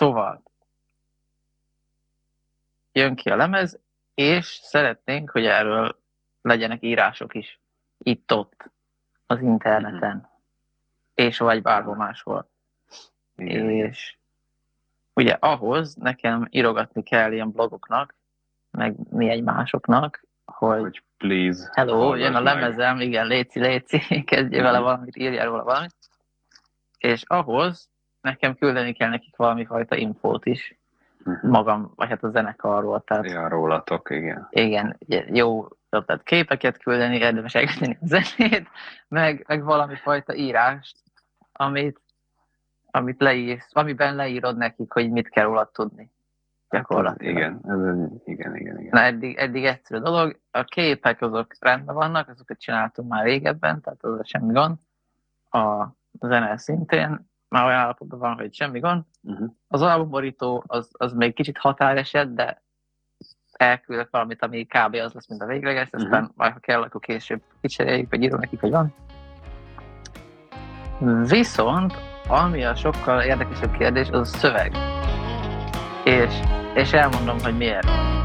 [0.00, 0.42] Szóval
[2.92, 3.80] jön ki a lemez,
[4.14, 6.00] és szeretnénk, hogy erről
[6.42, 7.60] legyenek írások is
[7.98, 8.70] itt-ott
[9.26, 10.24] az interneten, mm-hmm.
[11.14, 12.50] és vagy bárhol máshol.
[13.36, 13.70] Igen.
[13.70, 14.16] És
[15.14, 18.14] ugye ahhoz nekem írogatni kell ilyen blogoknak,
[18.70, 23.06] meg mi egymásoknak, hogy, hogy please, hello, jön a lemezem, meg.
[23.06, 25.94] igen, léci, léci, kezdje vele valamit, írjál róla valamit.
[26.98, 27.90] És ahhoz
[28.20, 30.78] nekem küldeni kell nekik valami fajta infót is,
[31.24, 31.50] uh-huh.
[31.50, 33.00] magam, vagy hát a zenekarról.
[33.00, 34.46] Tehát, ja, rólatok, igen.
[34.50, 34.96] Igen,
[35.32, 38.68] jó tehát képeket küldeni, érdemes elkezdeni a zenét,
[39.08, 40.96] meg, meg valami fajta írást,
[41.52, 42.00] amit,
[42.90, 46.10] amit leírsz, amiben leírod nekik, hogy mit kell róla tudni.
[46.70, 47.34] Gyakorlatilag.
[47.34, 47.78] Igen, ez,
[48.24, 48.90] igen, igen, igen.
[48.90, 50.38] Na, eddig, eddig egyszerű dolog.
[50.50, 54.76] A képek azok rendben vannak, azokat csináltunk már régebben, tehát az semmi gond.
[55.50, 59.02] A zene szintén már olyan állapotban van, hogy semmi gond.
[59.22, 59.50] Uh-huh.
[59.68, 62.62] Az albumborító az, az még kicsit határeset, de
[63.52, 64.94] elküldök valamit, ami kb.
[64.94, 66.02] az lesz, mint a végleges, uh-huh.
[66.02, 68.94] aztán majd, ha kell, akkor később kicseréljük, vagy írom nekik, hogy van.
[71.28, 71.94] Viszont,
[72.28, 74.72] ami a sokkal érdekesebb kérdés, az a szöveg.
[76.04, 76.40] És,
[76.74, 78.19] és elmondom, hogy miért.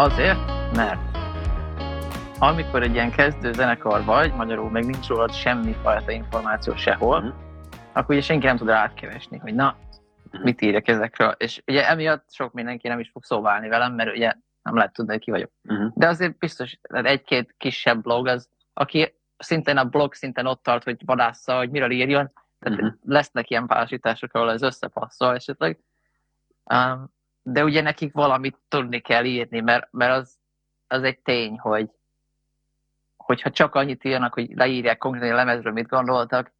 [0.00, 0.38] Azért,
[0.76, 1.00] mert
[2.38, 7.28] amikor egy ilyen kezdő zenekar vagy, magyarul meg nincs rólad semmi fajta információ sehol, mm.
[7.92, 9.76] akkor ugye senki nem tud átkeresni, hogy na,
[10.38, 10.42] mm.
[10.42, 11.34] mit írjak ezekről.
[11.38, 15.12] És ugye emiatt sok mindenki nem is fog szóválni velem, mert ugye nem lehet tudni,
[15.12, 15.50] hogy ki vagyok.
[15.72, 15.86] Mm.
[15.94, 20.96] De azért biztos, egy-két kisebb blog az, aki szintén a blog szinten ott tart, hogy
[21.04, 22.86] vadásza, hogy miről írjon, tehát mm.
[23.04, 25.78] lesznek ilyen párosítások, ahol ez összepasszol esetleg.
[26.64, 30.38] Um, de ugye nekik valamit tudni kell írni, mert, mert az,
[30.88, 31.90] az egy tény, hogy
[33.16, 36.52] hogyha csak annyit írnak, hogy leírják konkrétan a lemezről, mit gondoltak,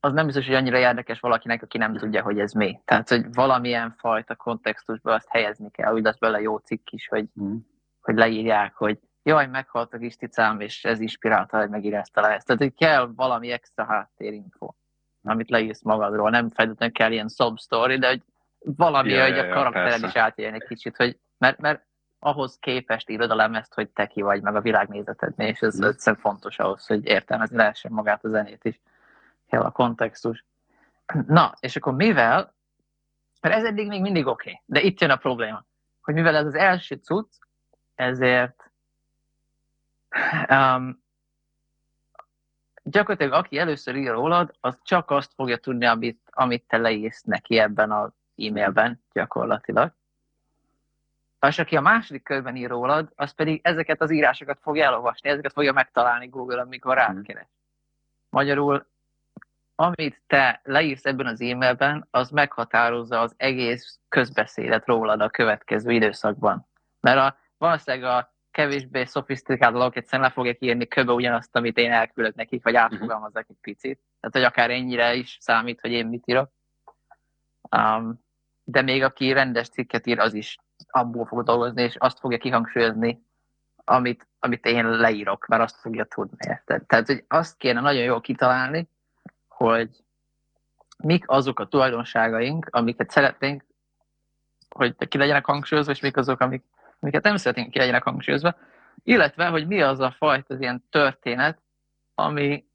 [0.00, 2.80] az nem biztos, hogy annyira érdekes valakinek, aki nem tudja, hogy ez mi.
[2.84, 7.28] Tehát, hogy valamilyen fajta kontextusba azt helyezni kell, úgy lesz bele jó cikk is, hogy,
[7.40, 7.56] mm.
[8.00, 12.46] hogy leírják, hogy jaj, meghalt a kis ticám, és ez inspirálta, hogy megírázta le ezt.
[12.46, 14.72] Tehát, hogy kell valami extra háttérinfo,
[15.22, 16.30] amit leírsz magadról.
[16.30, 18.22] Nem feltétlenül kell ilyen sob story, de hogy
[18.58, 21.86] valami, ja, hogy ja, a karaktered ja, is átjön egy kicsit, hogy, mert, mert
[22.18, 25.84] ahhoz képest írod a lemezt, hogy te ki vagy, meg a világnézetednél, és ez mm.
[25.84, 28.80] egyszerűen fontos ahhoz, hogy értelmezni lehessen magát a zenét is.
[29.48, 30.44] Kell a kontextus.
[31.26, 32.54] Na, és akkor mivel,
[33.40, 35.64] mert ez eddig még mindig oké, okay, de itt jön a probléma,
[36.02, 37.32] hogy mivel ez az első cucc,
[37.94, 38.70] ezért
[40.50, 41.04] um,
[42.82, 47.58] gyakorlatilag aki először ír rólad, az csak azt fogja tudni, amit, amit te leírsz neki
[47.58, 49.92] ebben az e-mailben gyakorlatilag.
[51.46, 55.52] És aki a második körben ír rólad, az pedig ezeket az írásokat fogja elolvasni, ezeket
[55.52, 57.04] fogja megtalálni Google, amikor mhm.
[57.04, 57.46] rákeres.
[58.30, 58.86] Magyarul,
[59.74, 66.66] amit te leírsz ebben az e-mailben, az meghatározza az egész közbeszédet rólad a következő időszakban.
[67.00, 71.92] Mert a, valószínűleg a kevésbé szofisztikált dolgok egyszerűen le fogják írni köbe ugyanazt, amit én
[71.92, 72.82] elküldök nekik, vagy mhm.
[72.82, 74.00] átfogalmazzak egy picit.
[74.20, 76.50] Tehát, hogy akár ennyire is számít, hogy én mit írok.
[77.76, 78.24] Um,
[78.68, 80.56] de még aki rendes cikket ír, az is
[80.90, 83.22] abból fog dolgozni, és azt fogja kihangsúlyozni,
[83.84, 86.36] amit, amit én leírok, mert azt fogja tudni.
[86.48, 86.86] Érted?
[86.86, 88.88] Tehát, hogy azt kéne nagyon jól kitalálni,
[89.48, 89.90] hogy
[90.98, 93.64] mik azok a tulajdonságaink, amiket szeretnénk,
[94.68, 96.64] hogy ki legyenek hangsúlyozva, és mik azok, amik,
[97.00, 98.56] amiket nem szeretnénk ki legyenek hangsúlyozva,
[99.02, 101.58] illetve, hogy mi az a fajta az ilyen történet,
[102.14, 102.65] ami,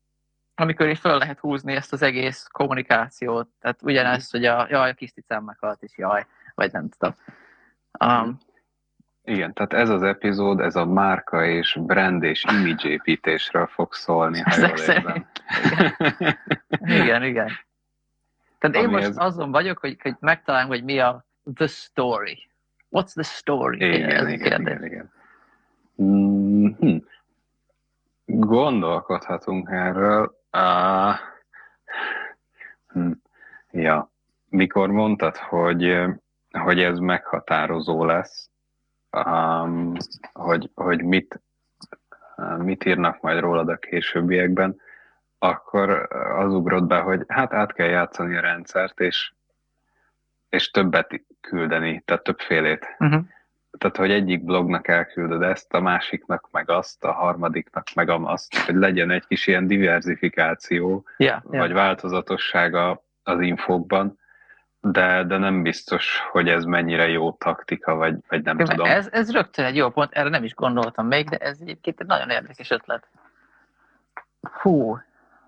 [0.61, 3.47] amikor is fel lehet húzni ezt az egész kommunikációt.
[3.61, 7.15] Tehát ugyanez, hogy a, jaj, a kis ticám meghalt, és jaj, vagy nem tudom.
[8.05, 8.37] Um,
[9.23, 14.39] igen, tehát ez az epizód, ez a márka és brand és image építésről fog szólni,
[14.39, 15.25] ha jól értem.
[16.19, 17.03] Igen.
[17.03, 17.49] igen, igen.
[18.59, 19.17] Tehát Ami én most ez...
[19.17, 22.49] azon vagyok, hogy, hogy megtalálom, hogy mi a the story.
[22.91, 23.77] What's the story?
[23.77, 25.11] Igen, igen, igen, igen.
[26.01, 26.97] Mm-hmm.
[28.25, 30.40] Gondolkodhatunk erről.
[30.53, 31.15] Uh,
[32.87, 33.11] hm,
[33.71, 34.11] ja,
[34.49, 36.03] mikor mondtad, hogy,
[36.51, 38.49] hogy ez meghatározó lesz,
[39.11, 39.93] um,
[40.33, 41.41] hogy, hogy mit,
[42.57, 44.81] mit írnak majd rólad a későbbiekben,
[45.39, 45.89] akkor
[46.37, 49.33] az ugrott be, hogy hát át kell játszani a rendszert, és,
[50.49, 52.95] és többet küldeni, tehát többfélét.
[52.99, 53.21] Uh-huh.
[53.81, 58.75] Tehát hogy egyik blognak elküldöd ezt, a másiknak meg azt, a harmadiknak meg azt, hogy
[58.75, 61.65] legyen egy kis ilyen diversifikáció, yeah, yeah.
[61.65, 64.19] vagy változatossága az infokban,
[64.81, 68.87] de, de nem biztos, hogy ez mennyire jó taktika, vagy, vagy nem tudom.
[68.87, 72.07] Ez, ez rögtön egy jó pont, erre nem is gondoltam még, de ez egyébként egy
[72.07, 73.07] nagyon érdekes ötlet.
[74.41, 74.97] Hú,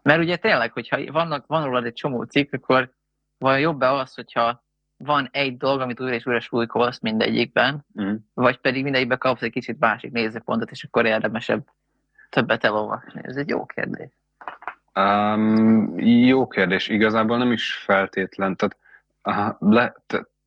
[0.02, 2.92] mert ugye tényleg, hogyha vannak, van rólad egy csomó cikk, akkor
[3.38, 4.64] vajon jobb-e az, hogyha
[5.06, 8.14] van egy dolog, amit újra és újra súlykolsz mindegyikben, mm.
[8.34, 11.64] vagy pedig mindegyikben kapsz egy kicsit másik nézőpontot, és akkor érdemesebb
[12.30, 13.22] többet elolvasni?
[13.24, 14.10] Ez egy jó kérdés.
[14.96, 16.88] Um, jó kérdés.
[16.88, 18.56] Igazából nem is feltétlen.
[18.56, 18.78] Tehát
[19.26, 19.96] Aha, le,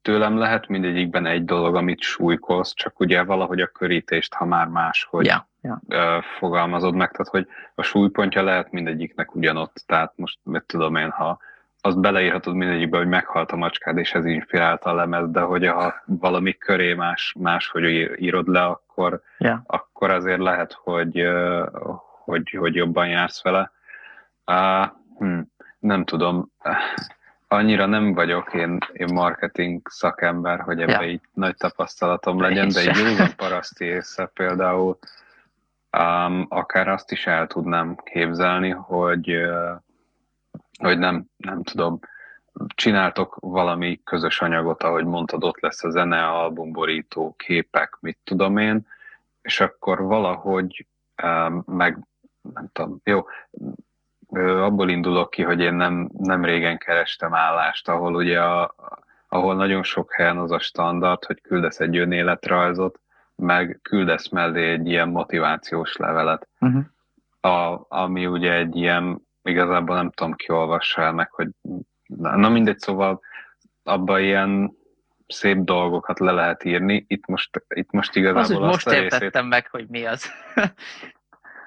[0.03, 5.07] tőlem lehet mindegyikben egy dolog, amit súlykolsz, csak ugye valahogy a körítést, ha már más,
[5.11, 5.41] hogy yeah,
[5.89, 6.23] yeah.
[6.23, 11.39] fogalmazod meg, tehát hogy a súlypontja lehet mindegyiknek ugyanott, tehát most mit tudom én, ha
[11.87, 15.95] azt beleírhatod mindegyikbe, hogy meghalt a macskád, és ez inspirálta a lemez, de hogy ha
[16.05, 17.85] valami köré más, más hogy
[18.17, 19.59] írod le, akkor, yeah.
[19.67, 21.27] akkor azért lehet, hogy,
[22.25, 23.71] hogy, hogy jobban jársz vele.
[24.47, 24.87] Uh,
[25.19, 25.41] hm,
[25.79, 26.51] nem tudom
[27.49, 31.11] annyira nem vagyok én, én marketing szakember, hogy ebbe ja.
[31.11, 34.99] így nagy tapasztalatom legyen, de egy jó paraszti észre például
[35.99, 39.85] um, akár azt is el tudnám képzelni, hogy, uh,
[40.79, 41.99] hogy nem, nem tudom,
[42.75, 48.87] csináltok valami közös anyagot, ahogy mondtad, ott lesz a zene, albumborító, képek, mit tudom én,
[49.43, 50.87] és akkor valahogy
[51.65, 51.99] meg,
[52.55, 53.27] nem tudom, jó,
[54.39, 58.75] abból indulok ki, hogy én nem, nem régen kerestem állást, ahol ugye a,
[59.29, 63.01] ahol nagyon sok helyen az a standard, hogy küldesz egy önéletrajzot,
[63.37, 66.49] meg küldesz mellé egy ilyen motivációs levelet.
[66.61, 66.85] Uh-huh.
[67.41, 71.49] A, ami ugye egy ilyen, igazából nem tudom ki olvassa el meg, hogy
[72.17, 73.21] na mindegy, szóval
[73.83, 74.77] abban ilyen
[75.27, 77.05] szép dolgokat le lehet írni.
[77.09, 79.49] Itt most, itt most igazából az, most értettem részét...
[79.49, 80.31] meg, hogy mi az.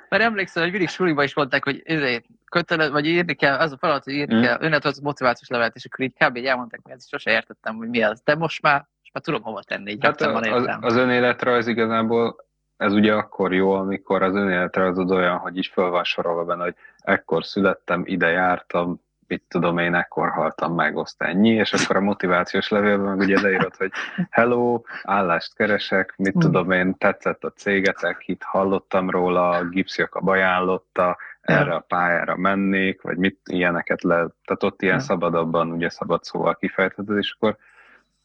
[0.10, 3.78] Mert emlékszem, hogy mindig suliban is mondták, hogy ezért kötelez, vagy írni kell, az a
[3.78, 4.42] feladat, hogy írni mm.
[4.42, 6.36] kell, önnet az motivációs levelet, és akkor így kb.
[6.36, 8.22] így elmondták, hogy ezt sose értettem, hogy mi az.
[8.24, 12.49] De most már, most már tudom hova tenni, így hát van az, az önéletrajz igazából
[12.80, 16.76] ez ugye akkor jó, amikor az önéletrajzod olyan, hogy így föl van sorolva benne, hogy
[17.02, 22.70] ekkor születtem, ide jártam, mit tudom én, ekkor haltam meg, ennyi, és akkor a motivációs
[22.70, 23.92] levélben meg ugye leírod, hogy
[24.30, 26.40] hello, állást keresek, mit mm.
[26.40, 33.02] tudom én, tetszett a cégetek, itt hallottam róla, a Gipsziakab ajánlotta, erre a pályára mennék,
[33.02, 37.58] vagy mit, ilyeneket le, tehát ott ilyen szabadabban, ugye szabad szóval kifejtheted, és akkor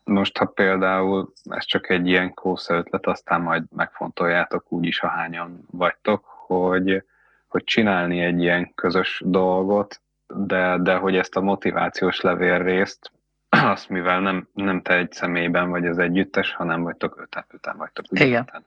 [0.04, 5.66] most, ha például ez csak egy ilyen kósza ötlet, aztán majd megfontoljátok úgy is, ahányan
[5.70, 7.04] vagytok, hogy,
[7.48, 13.12] hogy csinálni egy ilyen közös dolgot, de, de hogy ezt a motivációs levél részt,
[13.48, 18.04] azt mivel nem, nem te egy személyben vagy az együttes, hanem vagytok öten, öten vagytok.
[18.08, 18.42] Igen.
[18.48, 18.64] Öten,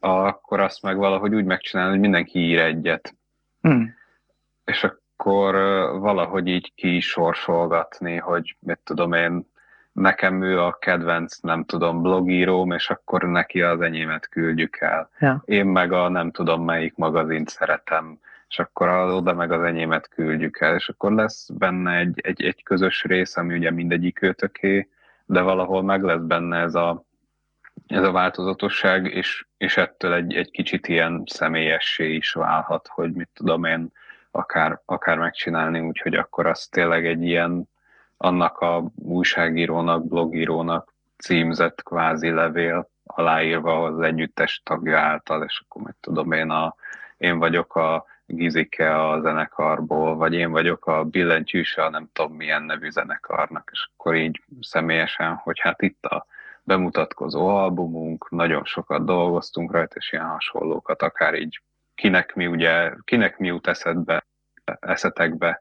[0.00, 3.14] akkor azt meg valahogy úgy megcsinálni, hogy mindenki ír egyet.
[3.60, 3.94] Hmm.
[4.64, 5.54] És akkor
[6.00, 9.46] valahogy így ki sorsolgatni, hogy mit tudom én,
[9.98, 15.10] nekem ő a kedvenc, nem tudom, blogíróm, és akkor neki az enyémet küldjük el.
[15.18, 15.42] Ja.
[15.44, 18.18] Én meg a nem tudom melyik magazint szeretem,
[18.48, 22.42] és akkor az oda meg az enyémet küldjük el, és akkor lesz benne egy, egy,
[22.42, 24.88] egy közös rész, ami ugye mindegyik őtöké,
[25.26, 27.04] de valahol meg lesz benne ez a,
[27.86, 33.28] ez a változatosság, és, és ettől egy, egy kicsit ilyen személyessé is válhat, hogy mit
[33.34, 33.92] tudom én
[34.30, 37.68] akár, akár megcsinálni, úgyhogy akkor az tényleg egy ilyen
[38.18, 45.94] annak a újságírónak, blogírónak címzett kvázi levél, aláírva az együttes tagja által, és akkor meg
[46.00, 46.74] tudom én, a,
[47.16, 52.90] én vagyok a Gizike a zenekarból, vagy én vagyok a billentyűse, nem tudom milyen nevű
[52.90, 56.26] zenekarnak, és akkor így személyesen, hogy hát itt a
[56.62, 61.62] bemutatkozó albumunk, nagyon sokat dolgoztunk rajta, és ilyen hasonlókat, akár így
[61.94, 64.26] kinek mi ugye, kinek mi jut eszedbe,
[64.80, 65.60] eszetekbe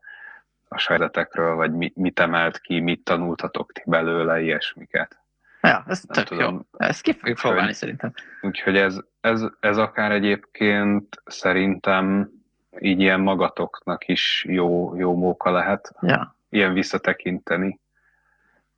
[0.70, 5.20] a sajletekről, vagy mi, mit emelt ki, mit tanultatok ti belőle, ilyesmiket.
[5.62, 6.54] Ja, ez Nem tök tudom.
[6.54, 6.60] jó.
[6.88, 8.14] Ezt ki fogjuk próbálni szerintem.
[8.42, 12.32] Úgyhogy ez, ez, ez akár egyébként szerintem
[12.80, 15.92] így ilyen magatoknak is jó, jó móka lehet.
[16.02, 16.36] Ja.
[16.50, 17.80] Ilyen visszatekinteni.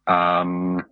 [0.05, 0.87] Um,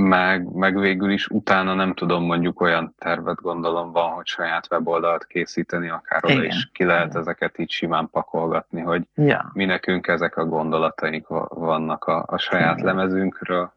[0.00, 5.26] meg, meg végül is utána nem tudom, mondjuk olyan tervet gondolom van, hogy saját weboldalt
[5.26, 7.20] készíteni, akár oda is ki lehet Igen.
[7.20, 9.50] ezeket így simán pakolgatni, hogy ja.
[9.52, 12.84] mi nekünk ezek a gondolataink vannak a, a saját Igen.
[12.84, 13.72] lemezünkről,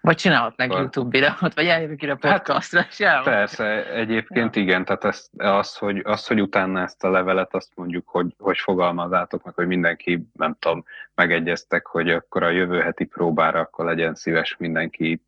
[0.00, 0.80] vagy csinálhatnánk vagy...
[0.80, 4.62] YouTube videót, vagy eljövünk ide a hát podcastra, hát, és Persze, egyébként ja.
[4.62, 8.58] igen, tehát ez, az, hogy, az, hogy utána ezt a levelet, azt mondjuk, hogy, hogy
[8.58, 10.84] fogalmazzátok meg, hogy mindenki, nem tudom,
[11.14, 15.22] megegyeztek, hogy akkor a jövő heti próbára akkor legyen szíves mindenki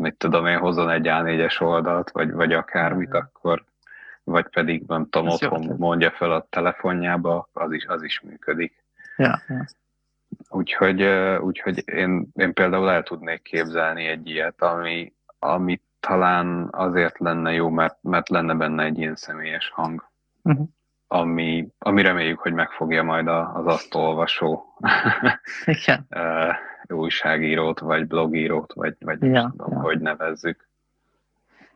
[0.00, 3.64] mit tudom én, hozzon egy A4-es oldalt, vagy, vagy akármit, akkor
[4.24, 5.74] vagy pedig nem tudom, Ez otthon jó.
[5.76, 8.84] mondja fel a telefonjába, az is, az is működik.
[9.16, 9.64] Ja, ja.
[10.48, 11.02] Úgyhogy,
[11.40, 17.68] úgyhogy én, én például el tudnék képzelni egy ilyet, ami, ami talán azért lenne jó,
[17.68, 20.08] mert, mert lenne benne egy ilyen személyes hang,
[20.42, 20.66] uh-huh.
[21.06, 24.64] ami, ami reméljük, hogy megfogja majd az azt olvasó
[25.64, 26.06] Igen.
[26.92, 29.80] Újságírót, vagy blogírót, vagy, vagy ja, tudom, ja.
[29.80, 30.68] hogy nevezzük.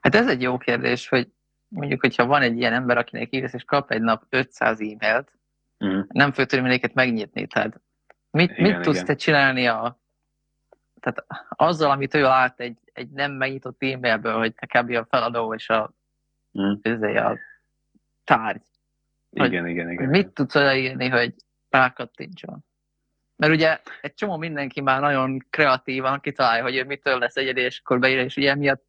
[0.01, 1.29] Hát ez egy jó kérdés, hogy
[1.69, 5.33] mondjuk, hogyha van egy ilyen ember, akinek írsz, és kap egy nap 500 e-mailt,
[5.85, 6.01] mm.
[6.09, 7.81] nem föltörő megnyitni, tehát
[8.31, 9.07] mit, igen, mit tudsz igen.
[9.07, 9.99] te csinálni a,
[11.01, 14.91] tehát azzal, amit ő lát egy, egy nem megnyitott e-mailből, hogy kb.
[14.91, 15.93] a feladó és a,
[16.61, 16.73] mm.
[17.17, 17.39] a
[18.25, 18.63] tárgy.
[19.31, 20.09] Hogy igen, igen, igen.
[20.09, 21.35] Mit tudsz odaírni, hogy
[21.71, 22.65] rákattintson?
[23.37, 27.81] Mert ugye egy csomó mindenki már nagyon kreatívan kitalálja, hogy ő mitől lesz egyedi, és
[27.85, 28.85] akkor beír, és ugye miatt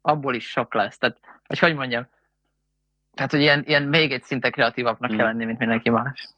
[0.00, 0.98] abból is sok lesz.
[0.98, 2.06] Tehát, hogy hogy mondjam,
[3.14, 5.16] tehát, hogy ilyen, ilyen még egy szinte kreatívabbnak mm.
[5.16, 6.28] kell lenni, mint mindenki más.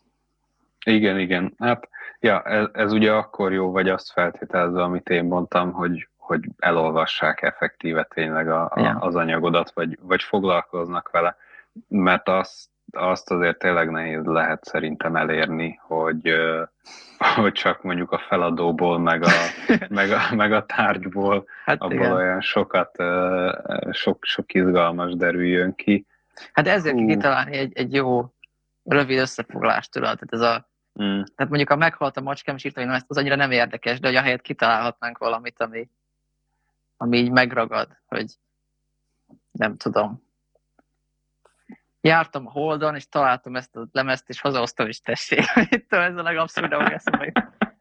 [0.85, 1.55] Igen, igen.
[1.59, 1.89] Hát,
[2.21, 7.43] ja, ez, ez ugye akkor jó, vagy azt feltételezve, amit én mondtam, hogy, hogy elolvassák
[7.43, 8.97] effektíve tényleg a, a, ja.
[9.01, 11.37] az anyagodat, vagy, vagy foglalkoznak vele,
[11.89, 16.35] mert azt, azt azért tényleg nehéz lehet szerintem elérni, hogy,
[17.37, 19.31] hogy csak mondjuk a feladóból, meg a,
[19.89, 22.13] meg a, meg a tárgyból hát abból igen.
[22.13, 22.97] olyan sokat,
[23.91, 26.07] sok, sok izgalmas derüljön ki.
[26.53, 28.33] Hát ezért kell kitalálni egy, egy jó
[28.85, 30.73] rövid összefoglalást, tudod, tehát ez a
[31.03, 31.23] Mm.
[31.35, 34.07] Tehát mondjuk a meghalt a macskám, és írtam, hogy ezt az annyira nem érdekes, de
[34.07, 35.89] hogy ahelyett kitalálhatnánk valamit, ami,
[36.97, 38.33] ami így megragad, hogy
[39.51, 40.23] nem tudom.
[42.07, 45.45] Jártam a Holdon, és találtam ezt a lemezt, és hazahoztam, és tessék.
[45.71, 47.33] Itt ez a legabszurdabb eszembe.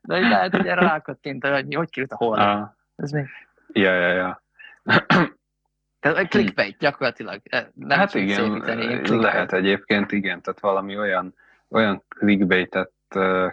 [0.01, 2.47] De hogy lehet, hogy erre rákattint, hogy mi, hogy került a Holdon.
[2.47, 2.69] Ah.
[2.95, 3.25] Ez még...
[3.71, 4.43] Ja, ja, ja.
[5.99, 7.41] Tehát clickbait gyakorlatilag.
[7.73, 8.63] Nem hát igen,
[9.05, 11.33] lehet egyébként, igen, tehát valami olyan,
[11.69, 12.91] olyan clickbaitet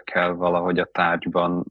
[0.03, 1.65] kell valahogy a tárgyban,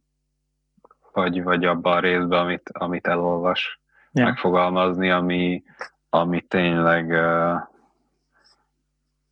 [1.13, 3.81] vagy, vagy abban a részben, amit, amit elolvas,
[4.13, 4.25] ja.
[4.25, 5.63] megfogalmazni, ami,
[6.11, 7.13] ami tényleg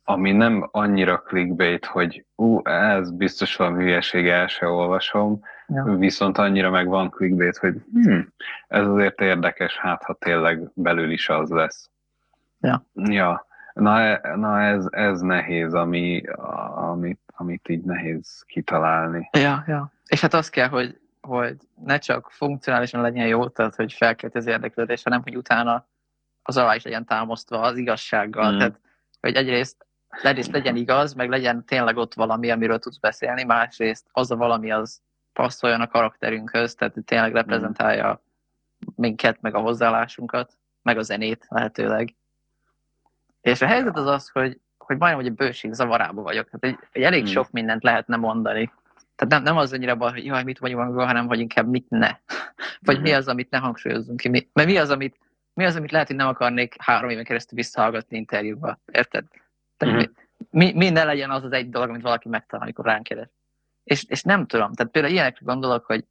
[0.09, 5.83] ami nem annyira clickbait, hogy ú, ez biztos valami hülyeség, el se olvasom, ja.
[5.83, 8.19] viszont annyira meg van clickbait, hogy hm,
[8.67, 11.89] ez azért érdekes, hát ha tényleg belül is az lesz.
[12.59, 12.85] Ja.
[12.93, 13.47] Ja.
[13.73, 16.23] Na, na ez, ez nehéz, ami,
[16.75, 19.29] amit, amit így nehéz kitalálni.
[19.31, 19.91] Ja, ja.
[20.07, 24.47] És hát az kell, hogy, hogy ne csak funkcionálisan legyen jó, tehát hogy felkelt az
[24.47, 25.87] érdeklődés, hanem hogy utána
[26.43, 28.51] az alá is legyen támasztva az igazsággal.
[28.51, 28.57] Mm.
[28.57, 28.79] Tehát,
[29.21, 34.31] hogy egyrészt, egyrészt legyen igaz, meg legyen tényleg ott valami, amiről tudsz beszélni, másrészt az
[34.31, 35.01] a valami az
[35.33, 38.23] passzoljon a karakterünkhöz, tehát tényleg reprezentálja
[38.95, 42.15] minket, meg a hozzáállásunkat, meg a zenét lehetőleg.
[43.41, 46.49] És a helyzet az az, hogy, hogy majdnem, hogy a bőség zavarába vagyok.
[46.49, 47.31] Tehát egy, egy elég hmm.
[47.31, 48.71] sok mindent lehetne mondani.
[49.15, 51.89] Tehát nem, nem az annyira baj, hogy jaj, mit vagyunk angol, hanem hogy inkább mit
[51.89, 52.09] ne.
[52.85, 53.03] Vagy hmm.
[53.03, 54.29] mi az, amit ne hangsúlyozzunk ki.
[54.29, 55.19] Mi, mert mi az, amit,
[55.53, 58.79] mi az, amit lehet, hogy nem akarnék három éven keresztül visszahallgatni interjúba.
[58.91, 59.25] Érted?
[59.79, 60.13] Tehát hmm.
[60.49, 63.29] mi, mi, ne legyen az az egy dolog, amit valaki megtalál, amikor ránk keres.
[63.83, 64.73] És, és nem tudom.
[64.73, 66.05] Tehát például ilyenekre gondolok, hogy,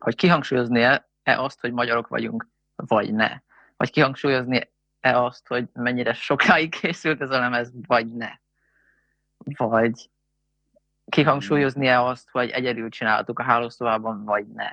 [0.00, 3.30] hogy kihangsúlyozni-e azt, hogy magyarok vagyunk, vagy ne.
[3.76, 8.30] Vagy kihangsúlyozni e azt, hogy mennyire sokáig készült ez a lemez, vagy ne.
[9.56, 10.10] Vagy
[11.06, 14.68] kihangsúlyozni-e azt, hogy egyedül csináltuk a hálószobában, vagy ne.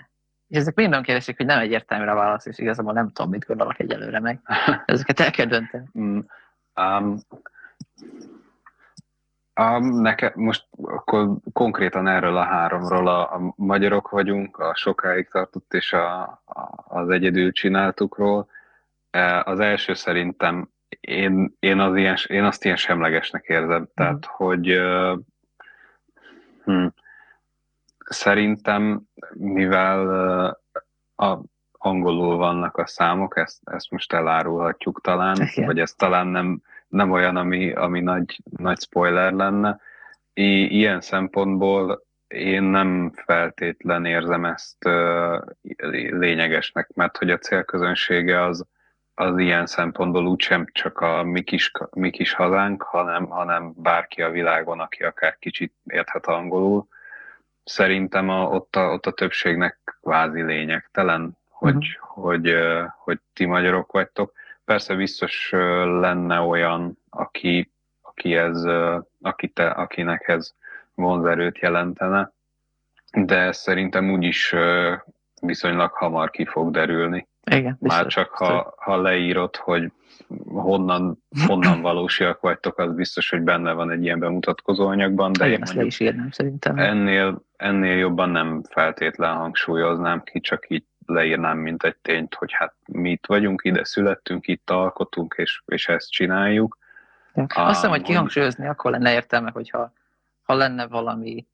[0.47, 3.79] És ezek mind olyan kérdések, hogy nem egyértelműre válasz, és igazából nem tudom, mit gondolok
[3.79, 4.41] egyelőre meg.
[4.85, 5.87] Ezeket el kell dönteni.
[5.99, 6.19] Mm,
[6.75, 7.19] um,
[9.61, 15.73] um, neke, most akkor konkrétan erről a háromról a, a magyarok vagyunk, a sokáig tartott
[15.73, 18.47] és a, a, az egyedül csináltukról.
[19.43, 24.31] Az első szerintem én, én, az ilyen, én azt ilyen semlegesnek érzem, tehát mm.
[24.31, 24.79] hogy
[26.63, 26.85] hm,
[28.05, 29.01] szerintem,
[29.33, 30.09] mivel
[31.15, 31.39] a,
[31.71, 35.65] angolul vannak a számok, ezt, ezt most elárulhatjuk talán, Igen.
[35.65, 39.79] vagy ez talán nem, nem olyan, ami, ami nagy, nagy spoiler lenne.
[40.33, 45.41] I, ilyen szempontból én nem feltétlen érzem ezt uh,
[46.09, 48.65] lényegesnek, mert hogy a célközönsége az,
[49.13, 54.29] az ilyen szempontból úgysem csak a mi kis, mi kis hazánk, hanem, hanem bárki a
[54.29, 56.87] világon, aki akár kicsit érthet angolul.
[57.63, 62.23] Szerintem a, ott, a, ott a többségnek kvázi lényegtelen, hogy, uh-huh.
[62.23, 62.55] hogy, hogy,
[62.97, 64.33] hogy ti magyarok vagytok.
[64.71, 65.49] Persze biztos
[65.99, 68.63] lenne olyan, aki, aki ez,
[69.21, 70.53] aki te, akinek ez
[70.95, 72.31] vonzerőt jelentene,
[73.13, 74.55] de szerintem úgyis
[75.41, 77.27] viszonylag hamar ki fog derülni.
[77.51, 79.91] Igen, biztos, Már csak ha, ha leírod, hogy
[80.47, 85.57] honnan, honnan valósiak vagytok, az biztos, hogy benne van egy ilyen bemutatkozó anyagban, de Igen,
[85.57, 86.77] én ezt le is írnám szerintem.
[86.77, 92.73] ennél, ennél jobban nem feltétlen hangsúlyoznám ki, csak így leírnám, mint egy tényt, hogy hát
[92.85, 96.77] mi itt vagyunk, ide születtünk, itt alkotunk, és, és ezt csináljuk.
[97.33, 97.45] Ja.
[97.47, 99.93] Azt hiszem, hogy kihangsúlyozni akkor lenne értelme, hogyha
[100.41, 101.45] ha lenne valami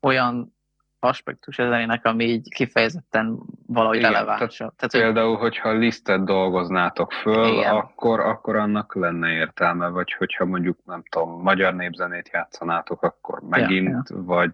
[0.00, 0.54] olyan
[1.00, 4.38] aspektus a zenének, ami így kifejezetten valahogy Igen, releváns.
[4.38, 7.74] Tehát, Tehát, tehát például, hogyha lisztet dolgoznátok föl, Igen.
[7.74, 14.08] akkor, akkor annak lenne értelme, vagy hogyha mondjuk, nem tudom, magyar népzenét játszanátok, akkor megint,
[14.10, 14.16] ja.
[14.22, 14.50] vagy,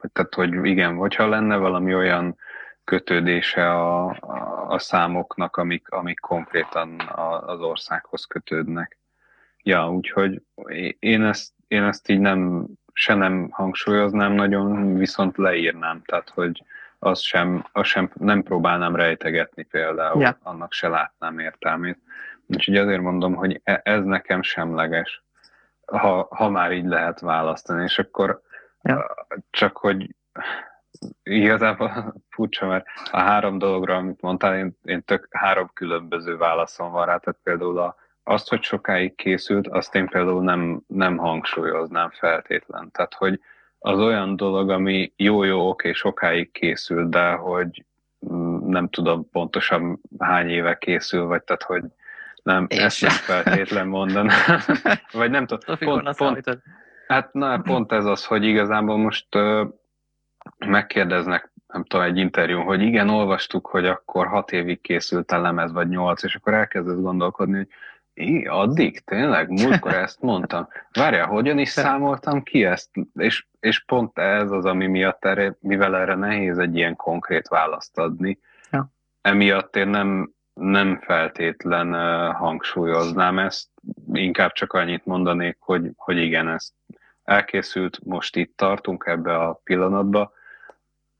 [0.00, 2.36] vagy tehát, hogy igen, hogyha lenne valami olyan
[2.84, 4.06] kötődése a,
[4.68, 8.98] a, számoknak, amik, amik konkrétan a, az országhoz kötődnek.
[9.62, 10.42] Ja, úgyhogy
[10.98, 16.64] én ezt, én ezt így nem, se nem hangsúlyoznám nagyon, viszont leírnám, tehát hogy
[16.98, 20.38] az sem, az sem nem próbálnám rejtegetni például, Ja.
[20.42, 21.98] annak se látnám értelmét.
[22.46, 25.24] Úgyhogy azért mondom, hogy e- ez nekem semleges,
[25.86, 28.40] ha, ha már így lehet választani, és akkor
[28.82, 29.14] Ja.
[29.50, 30.14] csak hogy
[31.22, 37.06] igazából furcsa, mert a három dologra, amit mondtál, én, én tök három különböző válaszom van
[37.06, 42.90] rá, tehát például a, azt, hogy sokáig készült, azt én például nem, nem hangsúlyoznám feltétlen.
[42.90, 43.40] Tehát, hogy
[43.78, 47.84] az olyan dolog, ami jó-jó, oké, sokáig készült, de hogy
[48.32, 51.82] mm, nem tudom pontosan hány éve készül, vagy tehát, hogy
[52.42, 53.42] nem, Én ezt nem sem.
[53.42, 54.60] feltétlen mondanám.
[55.12, 56.58] vagy nem tudom, pont, pont,
[57.06, 59.26] Hát na, pont ez az, hogy igazából most
[60.66, 65.72] megkérdeznek, nem tudom, egy interjún, hogy igen, olvastuk, hogy akkor hat évig készült a lemez,
[65.72, 67.68] vagy nyolc, és akkor elkezdesz gondolkodni, hogy
[68.14, 69.00] I, addig?
[69.04, 69.48] Tényleg?
[69.48, 70.68] Múltkor ezt mondtam.
[70.92, 72.90] Várjál, hogyan is számoltam ki ezt?
[73.14, 77.98] És, és pont ez az, ami miatt erre, mivel erre nehéz egy ilyen konkrét választ
[77.98, 78.38] adni,
[78.70, 78.92] Ja.
[79.20, 83.68] emiatt én nem, nem feltétlen uh, hangsúlyoznám ezt,
[84.12, 86.72] inkább csak annyit mondanék, hogy, hogy igen, ezt
[87.32, 90.32] elkészült, most itt tartunk ebbe a pillanatba.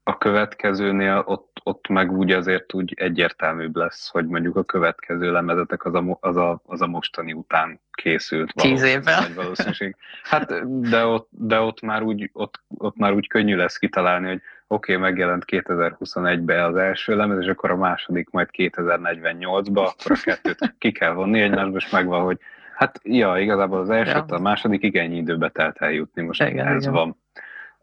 [0.03, 5.85] A következőnél ott, ott meg úgy azért úgy egyértelműbb lesz, hogy mondjuk a következő lemezetek
[5.85, 8.53] az a, az a, az a mostani után készült.
[8.53, 9.33] Tíz évvel?
[9.35, 9.95] Valószínűség.
[10.23, 14.41] Hát, de ott, de ott, már úgy, ott, ott már úgy könnyű lesz kitalálni, hogy
[14.67, 20.19] oké, okay, megjelent 2021-ben az első lemez, és akkor a második majd 2048-ba, akkor a
[20.23, 22.39] kettőt ki kell vonni egymásba, és megvan, hogy
[22.75, 24.35] hát ja, igazából az első, Ja.
[24.35, 26.93] a második igen ennyi időbe telt eljutni, most Igen, ez igen.
[26.93, 27.17] van.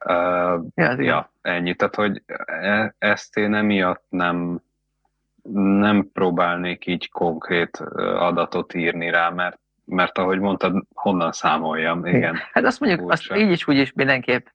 [0.04, 1.74] Uh, Ja, ja, ennyi.
[1.74, 4.60] Tehát, hogy e- ezt én emiatt nem,
[5.52, 12.36] nem próbálnék így konkrét adatot írni rá, mert, mert ahogy mondtad, honnan számoljam, igen.
[12.52, 13.42] Hát azt mondjuk, azt Furcsa.
[13.42, 14.46] így is, úgy is mindenképp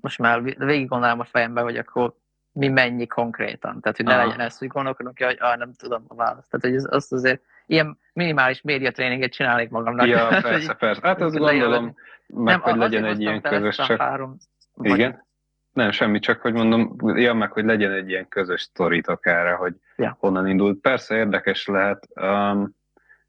[0.00, 2.14] most már végig gondolom a fejembe, hogy akkor
[2.52, 3.80] mi mennyi konkrétan.
[3.80, 4.24] Tehát, hogy ne Aha.
[4.24, 6.50] legyen ez, hogy gondolkodunk hogy ah, nem tudom a választ.
[6.50, 10.06] Tehát, hogy ez, azt azért ilyen minimális médiatréninget csinálnék magamnak.
[10.06, 11.00] Ja, persze, hogy- persze.
[11.08, 11.94] Hát azt hogy gondolom,
[12.26, 14.00] meg hogy a- legyen egy ilyen közös, a csak...
[14.00, 14.36] három,
[14.80, 15.26] Igen?
[15.72, 19.74] Nem, semmi, csak hogy mondom, ja, meg hogy legyen egy ilyen közös sztoritok erre, hogy
[19.96, 20.16] Ja.
[20.20, 20.80] honnan indult.
[20.80, 22.76] Persze érdekes lehet, um,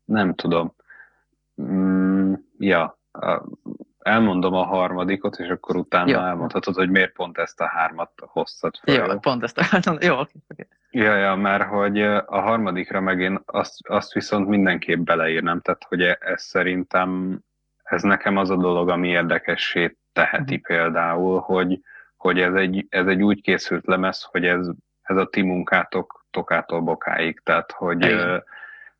[0.05, 0.75] nem tudom.
[1.61, 2.99] Mm, ja,
[3.99, 6.19] elmondom a harmadikot, és akkor utána Jó.
[6.19, 9.07] elmondhatod, hogy miért pont ezt a hármat hoztad fel.
[9.07, 9.97] Jó, pont ezt akartam.
[10.07, 10.39] Jó, oké.
[10.51, 10.67] oké.
[10.91, 16.01] Ja, ja, mert hogy a harmadikra meg én azt, azt viszont mindenképp beleírnám, tehát hogy
[16.01, 17.39] ez szerintem,
[17.83, 20.63] ez nekem az a dolog, ami érdekessé teheti Mhm.
[20.63, 21.79] például, hogy,
[22.17, 24.69] hogy ez, egy, ez egy úgy készült lemez, hogy ez,
[25.01, 28.43] ez a ti munkátok tokától bokáig, tehát hogy Igen.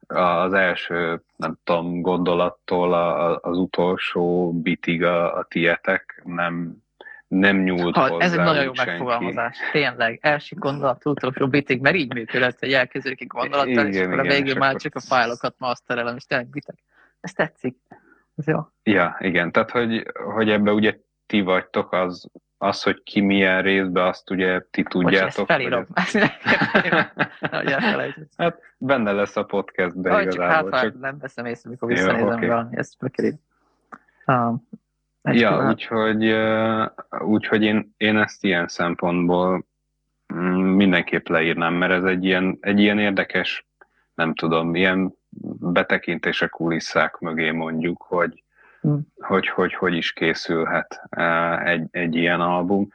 [0.08, 2.94] az első, nem tudom, gondolattól
[3.42, 6.84] az utolsó bitig a, a tietek nem,
[7.30, 8.92] nem nyúlt Ha, hozzá ez egy nagyon jó senki.
[8.92, 9.58] megfogalmazás.
[9.72, 14.20] Tényleg, első gondolat, utolsó bitig, mert így működött, hogy elkezdődik egy gondolattal, és Igen, akkor
[14.20, 16.76] a igen, és már csak a fájlokat masterelem, és tényleg bitek.
[17.20, 17.78] Ez tetszik.
[18.36, 18.60] Ez jó.
[18.84, 24.04] Ja, igen, tehát hogy, hogy ebbe ugye ti vagytok, az, az, hogy ki milyen részbe,
[24.04, 25.36] azt ugye ti Bocs, tudjátok.
[25.36, 25.86] hogy Ezt felírom.
[25.94, 26.14] Ez-
[28.38, 30.92] Hát benne lesz a podcastben Vagy csak hát igazából.
[30.92, 32.48] Csak, nem veszem észre, mikor Jó, visszanézem oké.
[32.48, 32.78] valami.
[32.78, 33.40] Ezt meg kell írni.
[34.26, 34.68] Um,
[35.22, 36.36] egy ja, úgyhogy,
[37.20, 39.66] úgyhogy én, én ezt ilyen szempontból
[40.34, 43.68] mm, mindenképp leírnám, mert ez egy ilyen, egy ilyen érdekes,
[44.14, 45.14] nem tudom, ilyen
[45.60, 48.44] betekintés a kulisszák mögé mondjuk, hogy,
[48.88, 48.98] Mm.
[49.18, 51.02] hogy, hogy hogy is készülhet
[51.64, 52.88] egy, egy ilyen album.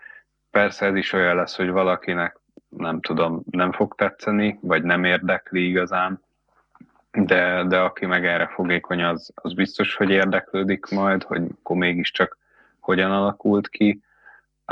[0.51, 5.69] Persze ez is olyan lesz, hogy valakinek nem tudom, nem fog tetszeni, vagy nem érdekli
[5.69, 6.23] igazán,
[7.15, 12.39] de, de aki meg erre fogékony, az, az biztos, hogy érdeklődik majd, hogy akkor mégiscsak
[12.81, 14.01] hogyan alakult ki.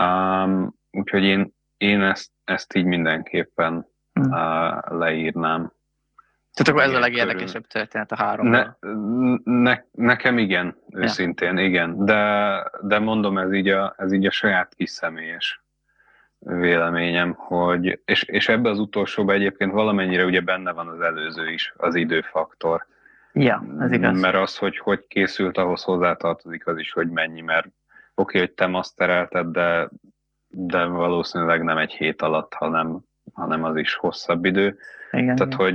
[0.00, 3.86] Um, úgyhogy én, én ezt, ezt így mindenképpen
[4.20, 5.72] uh, leírnám.
[6.52, 8.46] Tehát akkor ez a legérdekesebb történet a három.
[8.46, 8.66] Ne,
[9.44, 11.64] ne, nekem igen, őszintén, ja.
[11.64, 12.04] igen.
[12.04, 15.62] De, de mondom, ez így, a, ez így a saját kis személyes
[16.44, 21.72] véleményem, hogy, és, és ebbe az utolsóban egyébként valamennyire ugye benne van az előző is,
[21.76, 22.86] az időfaktor.
[23.32, 24.20] Ja, ez igaz.
[24.20, 27.72] Mert az, hogy hogy készült, ahhoz hozzátartozik az is, hogy mennyi, mert oké,
[28.14, 29.88] okay, hogy te masterelted, de,
[30.48, 32.98] de valószínűleg nem egy hét alatt, hanem,
[33.32, 34.78] hanem az is hosszabb idő.
[35.10, 35.66] Igen, Tehát, igen.
[35.66, 35.74] hogy...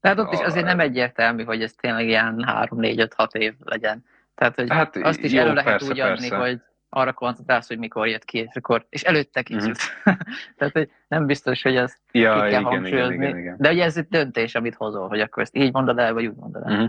[0.00, 4.04] Tehát ott is azért nem egyértelmű, hogy ez tényleg ilyen 3-4-5-6 év legyen.
[4.34, 6.36] Tehát, hogy hát, azt is jó, elő lehet persze, úgy adni, persze.
[6.36, 9.78] hogy arra koncentrálsz, hogy mikor jött ki, és, akkor, és előtte készült.
[9.78, 10.18] Mm-hmm.
[10.56, 13.14] Tehát, hogy nem biztos, hogy ezt ja, ki kell igen, hangsúlyozni.
[13.14, 13.56] Igen, igen, igen.
[13.58, 16.36] De ugye ez egy döntés, amit hozol, hogy akkor ezt így mondod el, vagy úgy
[16.36, 16.76] mondod el.
[16.76, 16.86] Mm-hmm.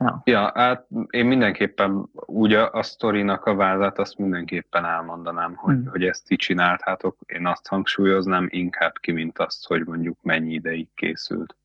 [0.00, 0.20] Ja.
[0.24, 5.86] ja, hát én mindenképpen úgy a, a sztorinak a vázát azt mindenképpen elmondanám, hogy, mm.
[5.86, 7.16] hogy ezt ti csináltátok.
[7.26, 11.56] Én azt hangsúlyoznám inkább ki, mint azt, hogy mondjuk mennyi ideig készült.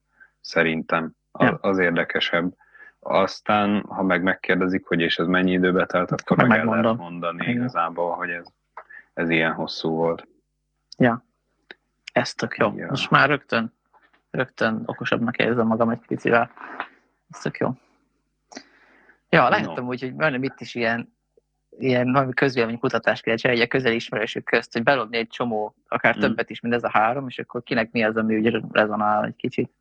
[0.41, 1.57] Szerintem az, ja.
[1.61, 2.53] az érdekesebb.
[3.07, 6.97] Aztán, ha meg megkérdezik, hogy és ez mennyi időbe telt, akkor meg, meg el lehet
[6.97, 7.55] mondani Igen.
[7.55, 8.45] igazából, hogy ez,
[9.13, 10.27] ez ilyen hosszú volt.
[10.97, 11.25] Ja,
[12.13, 12.73] ez tök jó.
[12.75, 12.87] Ja.
[12.89, 13.73] Most már rögtön,
[14.31, 16.51] rögtön okosabbnak érzem magam egy picivel.
[17.29, 17.71] Ez tök jó.
[19.29, 19.89] Ja, láttam no.
[19.89, 21.15] úgy, hogy majdnem itt is ilyen,
[21.69, 26.17] ilyen valami közvélemény kutatást kell csinálni, egy közeli ismerősök közt, hogy belobni egy csomó, akár
[26.17, 26.19] mm.
[26.19, 29.35] többet is, mint ez a három, és akkor kinek mi az, ami ugye rezonál egy
[29.35, 29.71] kicsit.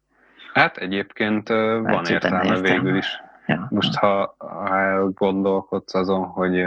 [0.54, 3.22] Hát egyébként uh, van értelme, értelme végül is.
[3.46, 3.66] Ja.
[3.70, 6.66] Most ha, ha gondolkodsz azon, hogy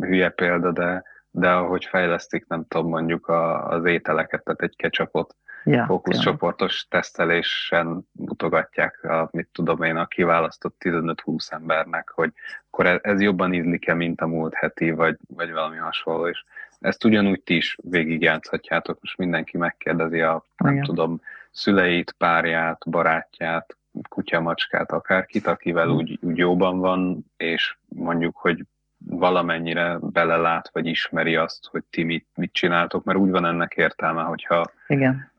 [0.00, 5.36] hülye példa, de, de ahogy fejlesztik, nem tudom, mondjuk a, az ételeket, tehát egy ketchupot,
[5.64, 12.32] ja, fókuszcsoportos tesztelésen mutogatják, a, mit tudom én, a kiválasztott 15-20 embernek, hogy
[12.70, 16.44] akkor ez, ez jobban ízlik-e, mint a múlt heti, vagy, vagy valami hasonló, és
[16.80, 20.84] ezt ugyanúgy ti is végigjátszhatjátok, most mindenki megkérdezi a, nem Igen.
[20.84, 21.20] tudom,
[21.52, 23.76] szüleit, párját, barátját,
[24.08, 25.90] kutyamacskát, akárkit, akivel mm.
[25.90, 28.64] úgy, úgy jóban van, és mondjuk, hogy
[29.06, 34.22] valamennyire belelát, vagy ismeri azt, hogy ti mit, mit csináltok, mert úgy van ennek értelme,
[34.22, 35.30] hogyha Igen.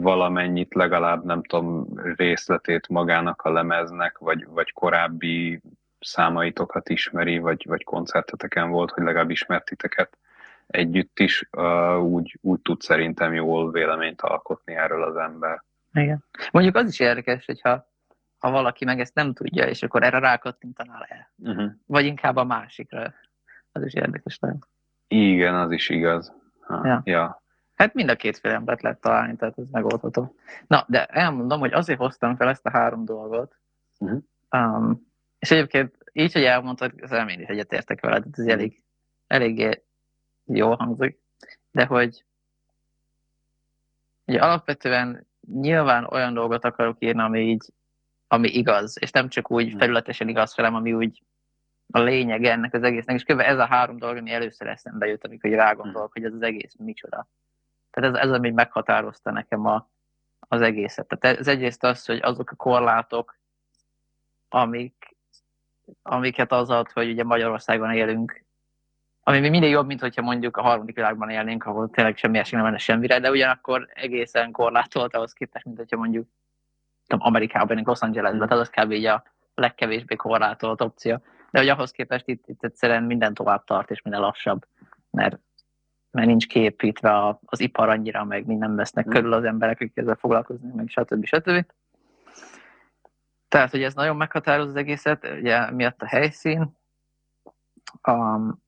[0.00, 5.60] valamennyit legalább, nem tudom, részletét magának a lemeznek, vagy, vagy korábbi
[6.00, 10.18] számaitokat ismeri, vagy, vagy koncerteteken volt, hogy legalább ismertiteket
[10.70, 15.62] együtt is, uh, úgy, úgy tud szerintem jól véleményt alkotni erről az ember.
[15.92, 16.24] Igen.
[16.52, 17.88] Mondjuk az is érdekes, hogyha
[18.38, 21.30] ha valaki meg ezt nem tudja, és akkor erre rákattintanál el.
[21.36, 21.70] Uh-huh.
[21.86, 23.14] Vagy inkább a másikra.
[23.72, 24.68] Az is érdekes lehet.
[25.08, 26.32] Igen, az is igaz.
[26.60, 27.00] Ha, ja.
[27.04, 27.42] ja.
[27.74, 30.34] Hát mind a kétféle embert lehet találni, tehát ez megoldható.
[30.66, 33.56] Na, de elmondom, hogy azért hoztam fel ezt a három dolgot,
[33.98, 34.22] uh-huh.
[34.50, 38.82] um, és egyébként így, hogy elmondtad, az én is egyetértek veled, ez elég,
[39.26, 39.82] eléggé
[40.56, 41.18] jól hangzik,
[41.70, 42.24] de hogy
[44.26, 47.72] ugye alapvetően nyilván olyan dolgot akarok írni, ami így
[48.32, 49.78] ami igaz, és nem csak úgy hmm.
[49.78, 51.22] felületesen igaz felem, ami úgy
[51.90, 53.40] a lényeg ennek az egésznek, és kb.
[53.40, 57.26] ez a három dolog, ami először eszembe jött, amikor rágondolok, hogy ez az egész micsoda.
[57.90, 59.88] Tehát ez, ez ami meghatározta nekem a,
[60.38, 61.06] az egészet.
[61.18, 63.36] Tehát ez egyrészt az, hogy azok a korlátok,
[64.48, 65.16] amik,
[66.02, 68.44] amiket az ad, hogy ugye Magyarországon élünk,
[69.36, 72.64] ami mindig jobb, mint hogyha mondjuk a harmadik világban élnénk, ahol tényleg semmi esély nem
[72.64, 76.28] lenne semmire, de ugyanakkor egészen korlátolt ahhoz képest, mint hogyha mondjuk
[77.06, 79.06] tudom, Amerikában, Los Angelesben, tehát az kb.
[79.06, 79.22] a
[79.54, 81.22] legkevésbé korlátolt opció.
[81.50, 84.66] De hogy ahhoz képest itt, itt egyszerűen minden tovább tart, és minden lassabb,
[85.10, 85.38] mert,
[86.10, 89.10] mert nincs képítve az ipar annyira, meg minden vesznek mm.
[89.10, 91.24] körül az emberek, akik ezzel foglalkoznak, meg stb.
[91.24, 91.66] stb.
[93.48, 96.76] Tehát, hogy ez nagyon meghatároz az egészet, ugye miatt a helyszín,
[98.08, 98.62] um,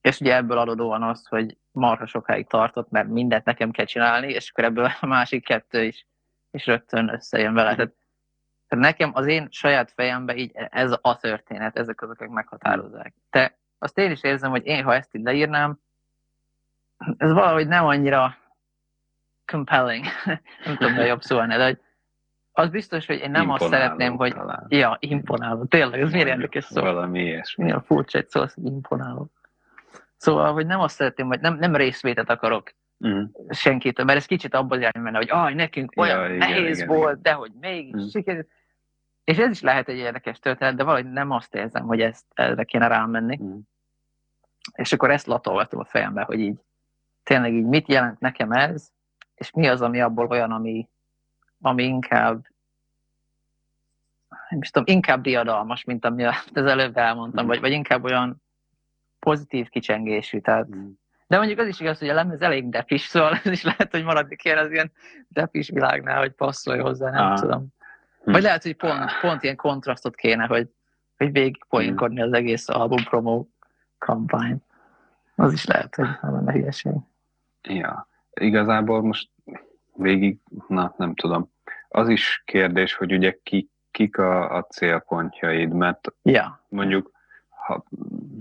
[0.00, 4.50] és ugye ebből adódóan az, hogy marha sokáig tartott, mert mindent nekem kell csinálni, és
[4.50, 6.06] akkor ebből a másik kettő is
[6.50, 7.74] és rögtön összejön vele.
[7.74, 7.92] Tehát,
[8.68, 13.14] tehát nekem az én saját fejemben így ez a történet, ezek azok, akik meghatározzák.
[13.30, 15.78] Te azt én is érzem, hogy én, ha ezt így leírnám,
[17.16, 18.36] ez valahogy nem annyira
[19.46, 20.04] compelling.
[20.64, 21.78] nem tudom, a jobb szó de hogy
[22.52, 24.32] az biztos, hogy én nem imponáló, azt szeretném, hogy...
[24.32, 24.66] Talán.
[24.68, 25.64] Ja, imponáló.
[25.64, 26.80] Tényleg, ez miért érdekes szó?
[26.80, 27.64] Valami ilyesmi.
[27.64, 29.30] Milyen furcsa egy szó, hogy imponáló.
[30.20, 32.72] Szóval, hogy nem azt szeretném, hogy nem, nem részvétet akarok
[33.06, 33.22] mm.
[33.48, 37.18] senkitől, mert ez kicsit abban irányban menne, hogy aj, nekünk olyan ja, nehéz igen, volt,
[37.18, 37.22] igen.
[37.22, 38.06] de hogy mégis mm.
[38.06, 38.48] sikerült.
[39.24, 42.64] És ez is lehet egy érdekes történet, de valahogy nem azt érzem, hogy ezt erre
[42.64, 43.38] kéne rámenni.
[43.42, 43.58] Mm.
[44.74, 46.58] És akkor ezt latolgatom a fejembe, hogy így
[47.22, 48.90] tényleg így mit jelent nekem ez,
[49.34, 50.88] és mi az, ami abból olyan, ami,
[51.60, 52.46] ami inkább
[54.48, 57.48] nem is tudom, inkább diadalmas, mint ami az előbb elmondtam, mm.
[57.48, 58.42] vagy, vagy inkább olyan
[59.20, 60.90] pozitív kicsengésű, tehát mm.
[61.30, 64.04] De mondjuk az is igaz, hogy a lemez elég depis, szóval ez is lehet, hogy
[64.04, 64.92] maradni kéne az ilyen
[65.28, 67.40] depis világnál, hogy passzolj hozzá, nem Aha.
[67.40, 67.66] tudom.
[68.24, 68.32] Hm.
[68.32, 70.68] Vagy lehet, hogy pont, pont ilyen kontrasztot kéne, hogy,
[71.16, 73.46] hogy végig poénkodni az egész album promo
[73.98, 74.56] kampány.
[75.34, 76.92] Az is lehet, hogy nem lenne hülyeség.
[77.62, 79.30] Ja, igazából most
[79.94, 81.52] végig, na nem tudom.
[81.88, 86.64] Az is kérdés, hogy ugye ki, kik a, a célpontjaid, mert ja.
[86.68, 87.10] mondjuk
[87.48, 87.84] ha,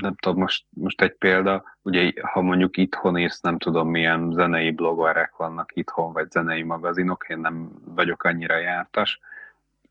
[0.01, 4.71] nem tudom, most, most egy példa, ugye ha mondjuk itthon írsz, nem tudom milyen zenei
[4.71, 9.19] bloggerek vannak itthon, vagy zenei magazinok, én nem vagyok annyira jártas,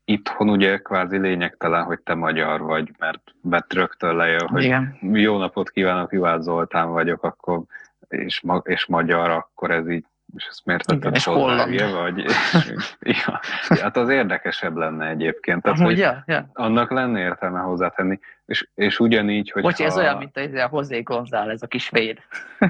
[0.05, 4.97] itthon ugye kvázi lényegtelen, hogy te magyar vagy, mert, mert rögtön lejön, hogy Igen.
[5.01, 7.61] jó napot kívánok, Juhász Zoltán vagyok, akkor
[8.07, 12.25] és, ma, és magyar, akkor ez így és ezt miért tetted hozzá, vagy?
[13.25, 13.39] ja,
[13.81, 15.61] hát az érdekesebb lenne egyébként.
[15.61, 16.49] Tehát, Amúgy, ja, ja.
[16.53, 18.19] Annak lenne értelme hozzátenni.
[18.45, 19.89] És, és ugyanígy, hogy Bocsi, ha...
[19.89, 22.19] ez olyan, mint a, Hozé ez a kis véd.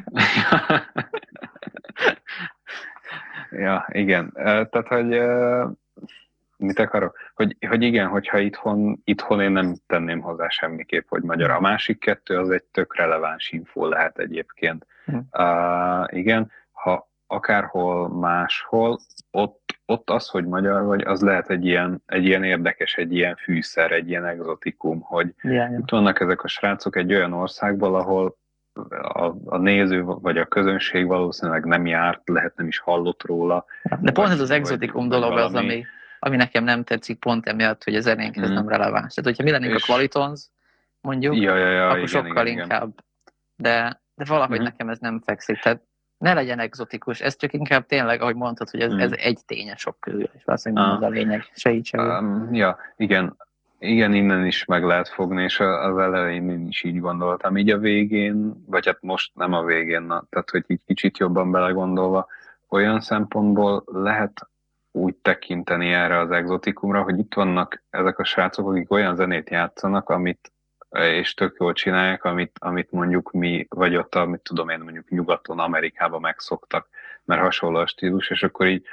[3.51, 4.31] ja, igen.
[4.33, 5.21] Tehát, hogy
[6.57, 7.17] mit akarok?
[7.35, 11.49] Hogy, hogy igen, hogyha itthon, itthon én nem tenném hozzá semmiképp, hogy magyar.
[11.49, 14.85] A másik kettő az egy tök releváns info lehet egyébként.
[15.31, 18.99] Uh, igen, ha akárhol máshol,
[19.31, 23.35] ott, ott az, hogy magyar vagy, az lehet egy ilyen, egy ilyen érdekes, egy ilyen
[23.35, 28.37] fűszer, egy ilyen exotikum, hogy yeah, itt vannak ezek a srácok egy olyan országból, ahol
[29.01, 33.65] a, a néző vagy a közönség valószínűleg nem járt, lehet nem is hallott róla.
[33.99, 35.45] De pont ez az exotikum dolog valami...
[35.45, 35.85] az, ami,
[36.19, 38.53] ami nekem nem tetszik pont emiatt, hogy a zenénkhez mm.
[38.53, 39.13] nem releváns.
[39.13, 39.83] Tehát, hogyha mi lennénk és...
[39.83, 40.45] a Qualitons,
[41.01, 42.87] mondjuk, ja, ja, ja, akkor igen, sokkal igen, inkább.
[42.87, 43.03] Igen.
[43.55, 44.63] De, de valahogy mm.
[44.63, 45.59] nekem ez nem fekszik.
[45.59, 45.81] Tehát
[46.19, 48.99] ne legyen exotikus, ez csak inkább tényleg, ahogy mondtad, hogy ez, mm.
[48.99, 50.95] ez egy tényes sok közül, és valószínűleg ah.
[50.95, 53.37] az a lényeg, se így se um, Ja, igen,
[53.79, 57.57] igen, innen is meg lehet fogni, és az elején én is így gondoltam.
[57.57, 61.51] Így a végén, vagy hát most nem a végén, na, tehát hogy így kicsit jobban
[61.51, 62.27] belegondolva,
[62.69, 64.49] olyan szempontból lehet
[64.91, 70.09] úgy tekinteni erre az exotikumra, hogy itt vannak ezek a srácok, akik olyan zenét játszanak,
[70.09, 70.51] amit
[70.91, 75.59] és tök jól csinálják, amit, amit mondjuk mi, vagy ott, amit tudom én, mondjuk nyugaton,
[75.59, 76.87] Amerikában megszoktak,
[77.25, 78.85] mert hasonló a stílus, és akkor így,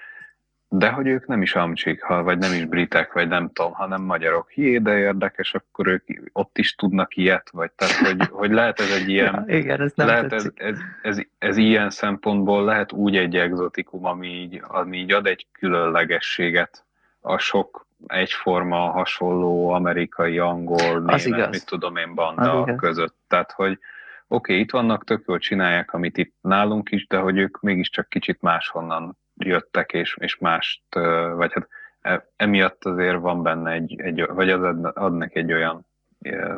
[0.69, 4.03] de hogy ők nem is amcsik, ha, vagy nem is britek, vagy nem tudom, hanem
[4.03, 4.57] magyarok.
[4.57, 8.91] Jé, de érdekes, akkor ők ott is tudnak ilyet, vagy tehát, hogy, hogy lehet ez
[8.91, 13.17] egy ilyen, ja, igen, ez nem lehet ez, ez, ez, ez, ilyen szempontból lehet úgy
[13.17, 16.85] egy exotikum, ami így, ami így ad egy különlegességet
[17.21, 23.17] a sok egyforma, hasonló amerikai, angol, német, mit tudom én, banda között.
[23.29, 23.83] Tehát, hogy oké,
[24.29, 28.41] okay, itt vannak, tök jól csinálják, amit itt nálunk is, de hogy ők mégiscsak kicsit
[28.41, 30.83] máshonnan jöttek, és, és mást,
[31.35, 31.69] vagy hát
[32.01, 35.87] e, emiatt azért van benne egy, egy vagy az ad, ad neki egy olyan,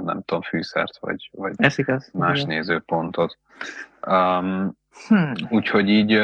[0.05, 2.49] nem tudom, fűszert, vagy, vagy Ez igaz, más igaz.
[2.49, 3.39] nézőpontot.
[4.07, 5.33] Um, Hmm.
[5.49, 6.23] Úgyhogy így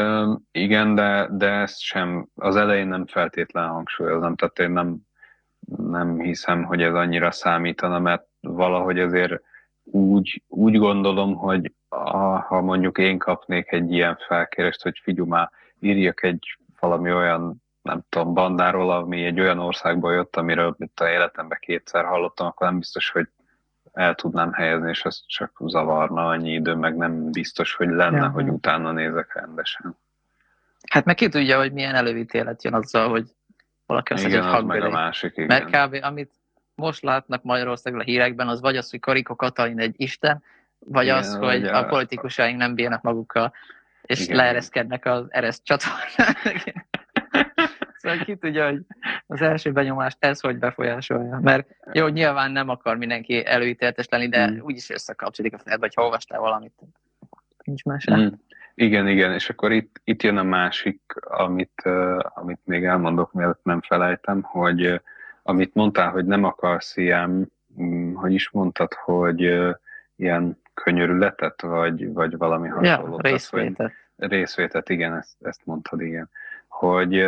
[0.52, 4.96] igen, de, de ezt sem az elején nem feltétlen hangsúlyozom, tehát én nem,
[5.76, 9.42] nem hiszem, hogy ez annyira számítana, mert valahogy azért
[9.84, 11.72] úgy, úgy gondolom, hogy
[12.48, 15.50] ha mondjuk én kapnék egy ilyen felkérést, hogy figyelj már,
[15.80, 21.08] írjak egy valami olyan, nem tudom, bandáról, ami egy olyan országból jött, amiről mint a
[21.08, 23.28] életemben kétszer hallottam, akkor nem biztos, hogy
[23.92, 28.28] el tudnám helyezni, és ez csak zavarna annyi idő, meg nem biztos, hogy lenne, ja.
[28.28, 29.96] hogy utána nézek rendesen.
[30.90, 33.24] Hát meg ki tudja, hogy milyen előítélet jön azzal, hogy
[33.86, 35.46] valaki azt mondja, hogy meg a másik, igen.
[35.46, 36.04] Mert kb.
[36.04, 36.30] amit
[36.74, 40.42] most látnak Magyarországon a hírekben, az vagy az, hogy Kariko Katalin egy isten,
[40.78, 43.52] vagy igen, az, hogy a, a politikusaink nem bírnak magukkal,
[44.02, 44.36] és igen.
[44.36, 46.36] leereszkednek az ereszt csatornán.
[48.04, 48.80] Szóval ki tudja, hogy
[49.26, 51.38] az első benyomást ez hogy befolyásolja.
[51.42, 54.58] Mert jó, nyilván nem akar mindenki előítéletes lenni, de mm.
[54.60, 56.72] úgyis összekapcsolódik a fejedbe, vagy ha olvastál valamit.
[57.64, 58.10] Nincs más.
[58.10, 58.26] Mm.
[58.74, 61.82] Igen, igen, és akkor itt, itt jön a másik, amit,
[62.22, 65.00] amit még elmondok, mielőtt nem felejtem, hogy
[65.42, 69.40] amit mondtál, hogy nem akarsz ilyen, um, hogy is mondtad, hogy
[70.16, 73.22] ilyen könyörületet, vagy, vagy valami hasonlót.
[73.22, 73.92] Ja, részvétet.
[74.16, 76.30] Hogy, részvétet, igen, ezt, ezt mondtad, igen.
[76.68, 77.26] Hogy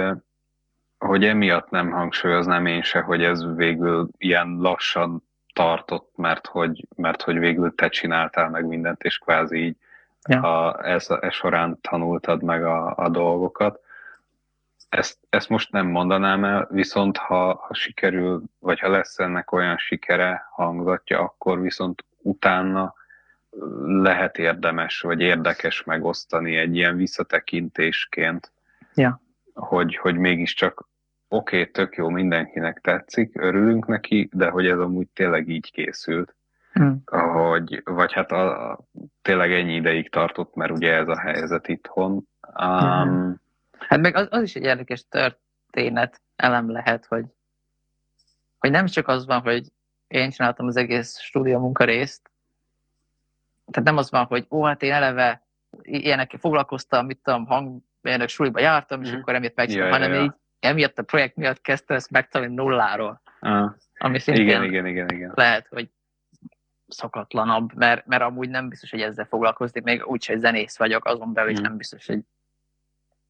[0.99, 7.23] hogy emiatt nem hangsúlyoznám én se, hogy ez végül ilyen lassan tartott, mert hogy, mert
[7.23, 9.77] hogy végül te csináltál meg mindent, és kvázi így
[10.27, 10.41] ja.
[10.41, 13.81] ha ez, ez során tanultad meg a, a dolgokat.
[14.89, 19.77] Ezt, ezt most nem mondanám el, viszont ha, ha sikerül, vagy ha lesz ennek olyan
[19.77, 22.95] sikere, hangzatja, akkor viszont utána
[23.87, 28.53] lehet érdemes, vagy érdekes megosztani egy ilyen visszatekintésként.
[28.95, 29.21] Ja
[29.57, 30.89] hogy, hogy mégiscsak
[31.29, 36.35] oké, okay, tök jó, mindenkinek tetszik, örülünk neki, de hogy ez amúgy tényleg így készült.
[36.79, 37.03] Hmm.
[37.33, 38.79] Hogy, vagy hát a, a,
[39.23, 42.29] tényleg ennyi ideig tartott, mert ugye ez a helyzet itthon.
[42.61, 43.45] Um,
[43.79, 47.25] Hát meg az, az is egy érdekes történet elem lehet, hogy
[48.59, 49.67] hogy nem csak az van, hogy
[50.09, 52.31] én csináltam az egész stúdió munkarészt,
[53.71, 55.47] tehát nem az van, hogy ó, hát én eleve
[55.83, 59.17] ilyenekkel foglalkoztam, mit tudom, hangmérnök suliba jártam, és mm.
[59.17, 60.25] akkor emiatt megcsináltam, ja, hanem ja, ja.
[60.25, 63.21] így emiatt a projekt miatt kezdte ezt megtanulni nulláról.
[63.41, 65.33] Uh, ami szintén igen, igen, igen, igen.
[65.35, 65.91] lehet, hogy
[66.88, 71.51] szokatlanabb, mert, mert amúgy nem biztos, hogy ezzel foglalkozni, még úgyse zenész vagyok, azon belül
[71.51, 71.62] is mm.
[71.62, 72.20] nem biztos, hogy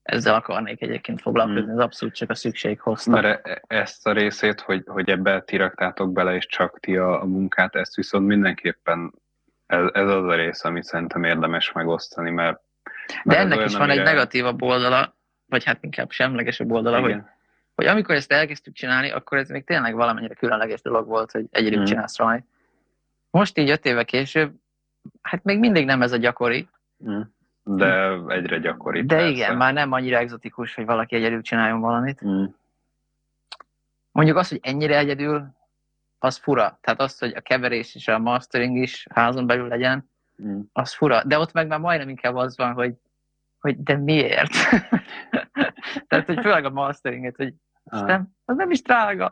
[0.02, 1.74] ezzel akarnék egyébként foglalkozni, mm.
[1.74, 3.10] ez abszolút csak a szükség hozta.
[3.10, 7.22] Mert e, ezt a részét, hogy, hogy ebbe ti raktátok bele, és csak ti a,
[7.22, 9.12] a munkát, ezt viszont mindenképpen
[9.66, 12.60] ez, ez az a rész, amit szerintem érdemes megosztani, mert...
[13.24, 14.00] De ennek olyan, is van amire...
[14.00, 15.14] egy negatívabb oldala,
[15.48, 17.16] vagy hát inkább semlegesebb oldala, hogy,
[17.74, 21.80] hogy amikor ezt elkezdtük csinálni, akkor ez még tényleg valamennyire különleges dolog volt, hogy egyedül
[21.80, 21.84] mm.
[21.84, 22.44] csinálsz valami.
[23.30, 24.54] Most így öt éve később,
[25.22, 26.68] hát még mindig nem ez a gyakori.
[27.08, 27.20] Mm.
[27.64, 29.04] De egyre gyakori.
[29.04, 29.30] De persze.
[29.30, 32.24] igen, már nem annyira egzotikus, hogy valaki egyedül csináljon valamit.
[32.26, 32.44] Mm.
[34.10, 35.54] Mondjuk az, hogy ennyire egyedül,
[36.18, 36.78] az fura.
[36.80, 40.10] Tehát az, hogy a keverés és a mastering is házon belül legyen,
[40.42, 40.60] mm.
[40.72, 41.24] az fura.
[41.24, 42.94] De ott meg már majdnem inkább az van, hogy,
[43.58, 44.52] hogy de miért?
[46.08, 48.06] Tehát, hogy főleg a masteringet, hogy ah.
[48.06, 49.30] nem, az nem is drága.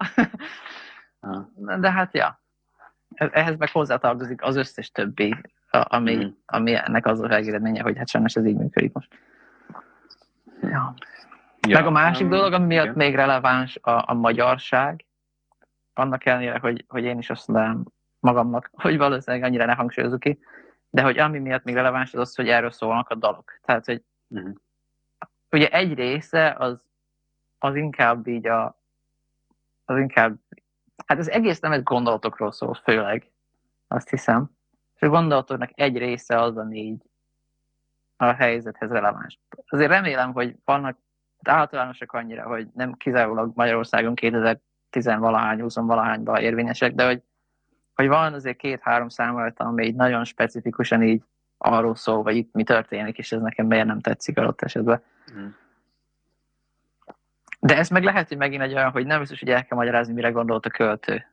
[1.21, 1.47] ah.
[1.81, 2.43] De hát, ja.
[3.15, 5.35] Ehhez meg hozzátartozik az összes többi,
[5.71, 6.29] ami, mm.
[6.47, 9.09] ami ennek az a végeredménye, hogy hát sajnos ez így működik most.
[10.61, 10.95] Ja.
[11.69, 12.97] Ja, meg a másik um, dolog, ami miatt igen.
[12.97, 15.05] még releváns a, a magyarság,
[15.95, 17.85] annak ellenére, hogy, hogy én is azt mondom
[18.21, 20.39] magamnak, hogy valószínűleg annyira ne hangsúlyozok ki,
[20.91, 23.59] de hogy ami miatt még releváns az az, hogy erről szólnak a dalok.
[23.65, 24.55] Tehát, hogy uh-huh.
[25.51, 26.83] ugye egy része az,
[27.59, 28.83] az inkább így a
[29.85, 30.37] az inkább,
[31.07, 33.31] hát az egész nem egy gondolatokról szól, főleg,
[33.89, 34.51] azt hiszem.
[34.95, 37.03] És a gondolatoknak egy része az, ami így
[38.17, 39.39] a helyzethez releváns.
[39.67, 40.99] Azért remélem, hogy vannak
[41.43, 47.23] általánosak annyira, hogy nem kizárólag Magyarországon 2000 tizenvalahány, huszonvalahányban érvényesek, de hogy,
[47.95, 51.23] hogy van azért két-három számolat, ami így nagyon specifikusan így
[51.59, 55.03] arról szól, vagy itt mi történik, és ez nekem miért nem tetszik adott esetben.
[55.39, 55.47] Mm.
[57.67, 60.13] De ez meg lehet, hogy megint egy olyan, hogy nem biztos, hogy el kell magyarázni,
[60.13, 61.27] mire gondolt a költő.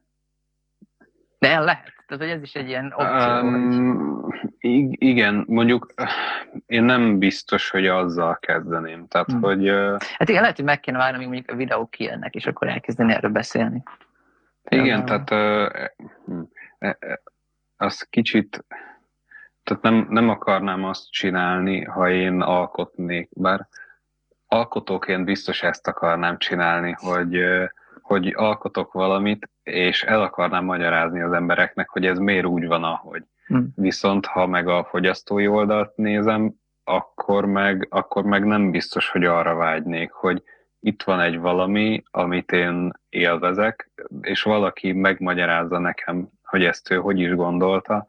[1.40, 1.94] De el lehet.
[2.08, 3.50] Tehát, hogy ez is egy ilyen opció.
[3.50, 4.28] Um,
[4.92, 5.94] igen, mondjuk
[6.66, 9.08] én nem biztos, hogy azzal kezdeném.
[9.08, 9.42] Tehát, hmm.
[9.42, 9.68] hogy...
[10.18, 13.14] Hát igen, lehet, hogy meg kéne várni, amíg mondjuk a videók kijönnek, és akkor elkezdeni
[13.14, 13.84] erről beszélni.
[14.70, 16.96] Igen, ja, tehát uh,
[17.78, 18.66] az kicsit
[19.64, 23.68] tehát nem, nem akarnám azt csinálni, ha én alkotnék, bár
[24.52, 27.40] alkotóként biztos ezt akarnám csinálni, hogy,
[28.02, 33.24] hogy alkotok valamit, és el akarnám magyarázni az embereknek, hogy ez miért úgy van, ahogy.
[33.46, 33.74] Hmm.
[33.76, 39.56] Viszont ha meg a fogyasztói oldalt nézem, akkor meg, akkor meg nem biztos, hogy arra
[39.56, 40.44] vágynék, hogy
[40.80, 47.20] itt van egy valami, amit én élvezek, és valaki megmagyarázza nekem, hogy ezt ő hogy
[47.20, 48.06] is gondolta,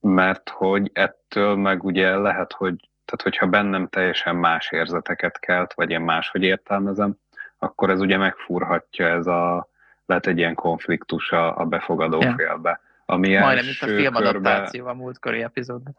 [0.00, 5.90] mert hogy ettől meg ugye lehet, hogy tehát hogyha bennem teljesen más érzeteket kelt, vagy
[5.90, 7.16] én máshogy értelmezem,
[7.58, 9.68] akkor ez ugye megfúrhatja ez a,
[10.06, 12.34] lehet egy ilyen konfliktus a, a befogadó ja.
[12.36, 12.80] félbe.
[13.06, 14.98] Ami Majdnem, mint a filmadaptáció körbe...
[14.98, 15.96] a múltkori epizódban.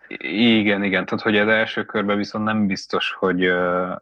[0.57, 3.51] Igen, igen, tehát hogy az első körben viszont nem biztos, hogy,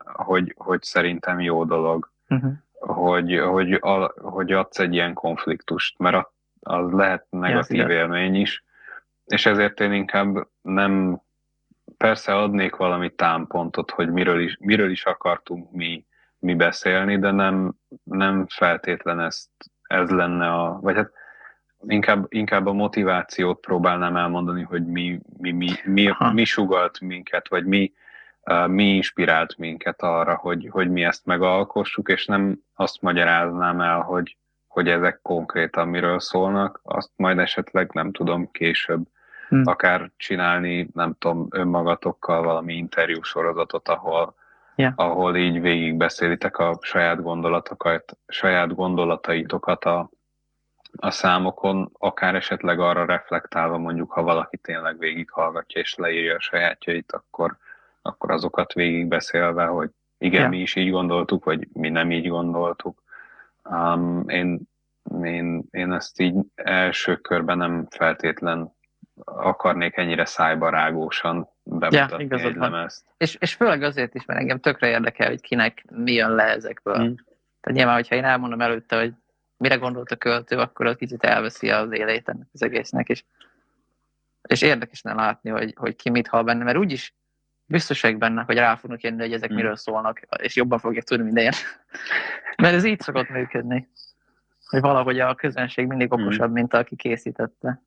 [0.04, 2.52] hogy, hogy szerintem jó dolog, uh-huh.
[2.80, 6.28] hogy, hogy, a, hogy adsz egy ilyen konfliktust, mert
[6.60, 8.64] az lehet negatív ja, élmény is,
[9.26, 11.22] és ezért én inkább nem,
[12.00, 16.06] persze adnék valami támpontot, hogy miről is, miről is akartunk mi,
[16.40, 19.50] mi beszélni, de nem, nem feltétlen ezt,
[19.84, 21.12] ez lenne a, vagy hát
[21.88, 27.66] inkább, inkább a motivációt próbálnám elmondani, hogy mi, mi, mi, mi, mi sugalt minket, vagy
[27.66, 27.94] mi,
[28.68, 34.38] mi inspirált minket arra, hogy, hogy mi ezt megalkossuk, és nem azt magyaráznám el, hogy,
[34.68, 39.02] hogy ezek konkrétan miről szólnak, azt majd esetleg nem tudom később
[39.50, 39.62] hmm.
[39.66, 44.36] akár csinálni, nem tudom, önmagatokkal valami interjú sorozatot, ahol,
[44.76, 44.94] yeah.
[44.96, 50.10] ahol így végigbeszélitek a saját gondolatokat, saját gondolataitokat a,
[50.98, 57.12] a számokon, akár esetleg arra reflektálva mondjuk, ha valaki tényleg végighallgatja és leírja a sajátjait,
[57.12, 57.58] akkor,
[58.02, 60.52] akkor azokat végigbeszélve, hogy igen, yeah.
[60.52, 63.04] mi is így gondoltuk, vagy mi nem így gondoltuk.
[63.64, 64.60] Um, én,
[65.24, 68.78] én, én ezt így első körben nem feltétlen
[69.24, 73.06] akarnék ennyire szájbarágósan bemutatni ja, egy lemezt.
[73.18, 76.98] És, és főleg azért is, mert engem tökre érdekel, hogy kinek mi jön le ezekből.
[76.98, 77.14] Mm.
[77.62, 79.14] Tehát nyilván, hogyha én elmondom előtte, hogy
[79.58, 83.24] mire gondolt a költő, akkor az kicsit elveszi az élét ennek az egésznek, és,
[84.42, 87.14] és érdekes ne látni, hogy, hogy ki mit hall benne, mert úgyis
[87.66, 89.56] biztos vagyok benne, hogy rá fognak jönni, hogy ezek mm.
[89.56, 91.52] miről szólnak, és jobban fogják tudni, mint én.
[92.62, 93.90] mert ez így szokott működni.
[94.66, 97.82] hogy valahogy a közönség mindig okosabb, mint aki készítette.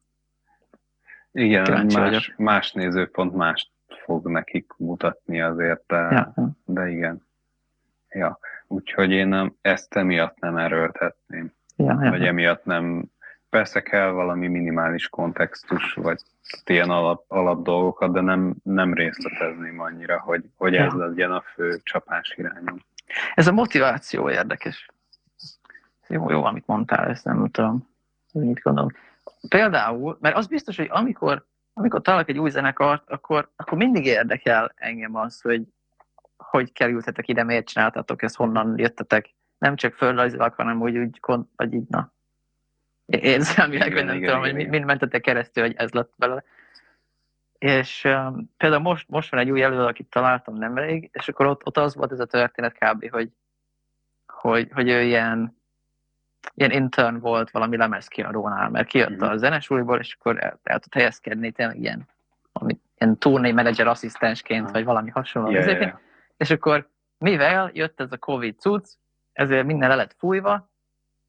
[1.32, 3.70] Igen, Kíváncsi más, más nézőpont mást
[4.04, 6.32] fog nekik mutatni azért, de, Ja.
[6.64, 7.26] de igen.
[8.08, 12.10] Ja, úgyhogy én nem, ezt emiatt nem erőltetném, Ja, ja.
[12.10, 13.04] vagy emiatt nem,
[13.50, 16.20] persze kell valami minimális kontextus, vagy
[16.64, 21.06] ilyen alap, alap dolgokat, de nem, nem részletezném annyira, hogy, hogy ez Ja.
[21.06, 22.76] legyen a fő csapás irányom.
[23.34, 24.88] Ez a motiváció érdekes.
[26.08, 27.88] Jó, jó, amit mondtál, ezt nem tudom,
[28.32, 28.90] mit gondolom.
[29.48, 34.72] Például, mert az biztos, hogy amikor, amikor találok egy új zenekart, akkor, akkor mindig érdekel
[34.76, 35.62] engem az, hogy
[36.52, 39.30] hogy kerültetek ide, miért csináltatok ezt, honnan jöttetek.
[39.58, 41.20] Nem csak földrajzilag, hanem úgy, úgy
[41.56, 42.12] vagy így, na.
[43.06, 46.44] Érzelmileg, Igen, vagy nem igen, tudom, igen, hogy mind mentetek keresztül, hogy ez lett belőle.
[47.58, 51.66] És um, például most, most van egy új előadó, akit találtam nemrég, és akkor ott,
[51.66, 53.30] ott az volt ez a történet kb., hogy,
[54.26, 55.56] hogy, hogy ő ilyen,
[56.54, 59.22] ilyen intern volt valami lemezkiadónál, mert kijött Mhm.
[59.30, 62.08] a zenesuliból, és akkor el, el tud helyezkedni tényleg ilyen,
[62.52, 64.72] ami, ilyen turné menedzser asszisztensként, Aha.
[64.72, 65.50] vagy valami hasonló.
[65.50, 66.00] Ja, Ezért- ja.
[66.36, 66.88] És akkor
[67.18, 68.88] mivel jött ez a Covid cucc,
[69.32, 70.70] ezért minden le lett fújva,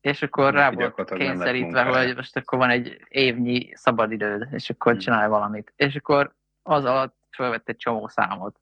[0.01, 5.01] és akkor rá volt kényszerítve, hogy most akkor van egy évnyi szabadidőd, és akkor Hmm.
[5.01, 5.73] csinálj valamit.
[5.75, 6.33] És akkor
[6.63, 8.59] az alatt felvett egy csomó számot.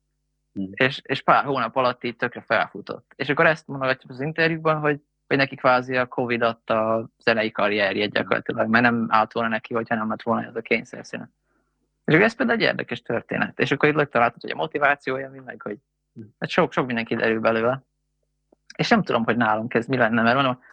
[0.54, 0.70] Hmm.
[0.72, 3.12] És, és pár hónap alatt így tökre felfutott.
[3.16, 5.00] És akkor ezt mondogatjuk az interjúkban, hogy,
[5.32, 9.74] hogy neki kvázi a Covid adta a zenei karrierjét gyakorlatilag, mert nem állt volna neki,
[9.74, 11.30] hogyha nem lett volna ez a kényszerszíne.
[12.06, 13.60] És akkor ez például egy érdekes történet.
[13.60, 15.78] És akkor itt találtad, hogy a motivációja, mi meg, hogy
[16.40, 17.84] hát sok, sok mindenki derül belőle.
[18.76, 20.64] És nem tudom, hogy nálunk ez mi lenne, mert mondom,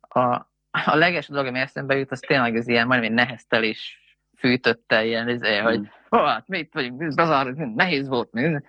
[0.00, 0.20] a,
[0.70, 4.00] a leges dolog, ami eszembe jut, az tényleg az ilyen majdnem neheztelés
[4.36, 6.18] fűtötte, ilyen, izé, hogy Mm.
[6.20, 8.60] ó, hát mi itt vagyunk, bazár, nehéz volt, mi?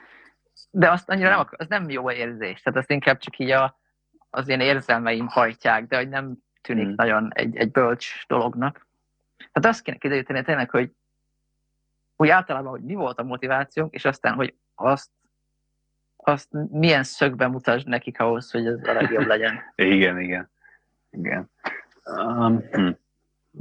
[0.72, 3.79] de azt annyira nem, akar- az nem jó érzés, tehát azt inkább csak így a,
[4.30, 6.94] az ilyen érzelmeim hajtják, de hogy nem tűnik Mm.
[6.96, 8.88] nagyon egy, egy bölcs dolognak.
[9.38, 10.92] Tehát azt kéne kideríteni tényleg, hogy
[12.16, 15.10] úgy általában, hogy mi volt a motivációnk, és aztán, hogy azt,
[16.16, 19.60] azt milyen szögben mutasd nekik ahhoz, hogy ez a legjobb legyen.
[19.76, 20.50] Igen, igen.
[21.12, 21.50] Igen.
[22.04, 22.90] Um, hm.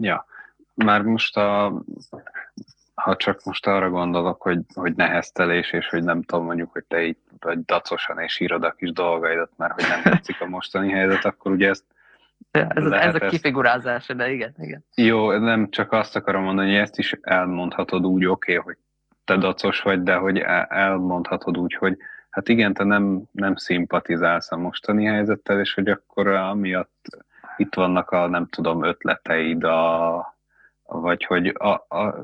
[0.00, 0.26] Ja.
[0.74, 1.82] Már most a,
[2.98, 7.02] ha csak most arra gondolok, hogy, hogy neheztelés, és hogy nem tudom, mondjuk, hogy te
[7.02, 11.24] így vagy dacosan és írod a kis dolgaidat, mert hogy nem tetszik a mostani helyzet,
[11.24, 11.84] akkor ugye ezt
[12.52, 14.84] Ja, Ez, ez a kifigurázása, de igen, igen.
[14.94, 18.76] Jó, nem csak azt akarom mondani, hogy ezt is elmondhatod úgy, oké, okay, hogy
[19.24, 21.96] te dacos vagy, de hogy el- elmondhatod úgy, hogy
[22.30, 27.06] hát igen, te nem, nem szimpatizálsz a mostani helyzettel, és hogy akkor amiatt
[27.56, 30.16] itt vannak a, nem tudom, ötleteid, a,
[30.90, 32.14] vagy hogy a, a,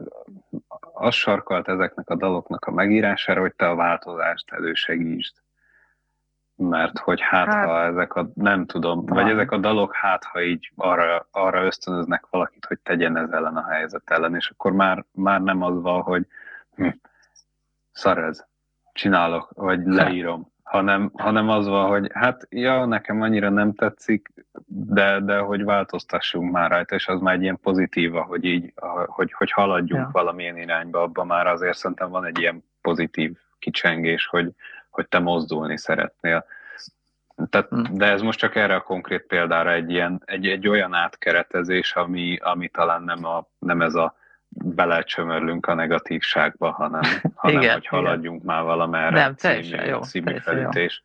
[0.93, 5.35] az sarkalt ezeknek a daloknak a megírására, hogy te a változást elősegítsd.
[6.57, 9.25] Mert hogy hát, Hát, ha ezek a, nem tudom, talán.
[9.25, 13.57] vagy ezek a dalok hát, ha így arra, arra ösztönöznek valakit, hogy tegyen ez ellen
[13.57, 16.27] a helyzet ellen, és akkor már, már nem az van, hogy
[16.75, 16.89] hm,
[17.93, 18.45] szar ez,
[18.93, 24.33] csinálok, vagy leírom, hanem, hanem az van, hogy hát ja, nekem annyira nem tetszik,
[24.66, 28.72] de, de hogy változtassunk már rajta, és az már egy ilyen pozitíva, hogy így,
[29.07, 30.09] hogy, hogy haladjunk Ja.
[30.12, 34.51] valamilyen irányba, abban már azért szerintem van egy ilyen pozitív kicsengés, hogy,
[34.91, 36.45] hogy te mozdulni szeretnél.
[37.51, 37.97] Tehát, Hm.
[37.97, 42.37] de ez most csak erre a konkrét példára egy, ilyen, egy, egy olyan átkeretezés, ami,
[42.37, 44.14] ami talán nem, a, nem ez a
[44.65, 47.03] belecsömörlünk a negatívságba, hanem,
[47.35, 50.61] hanem Igen, hogy haladjunk már valamerre Nem, teljesen jó, című teljesen jó.
[50.61, 51.03] felütés.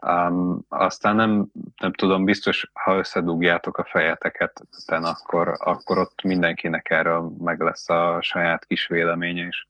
[0.00, 1.46] Um, aztán nem,
[1.76, 7.88] nem tudom, biztos, ha összedugjátok a fejeteket, ten, akkor, akkor ott mindenkinek erről meg lesz
[7.88, 9.66] a saját kis véleménye, és,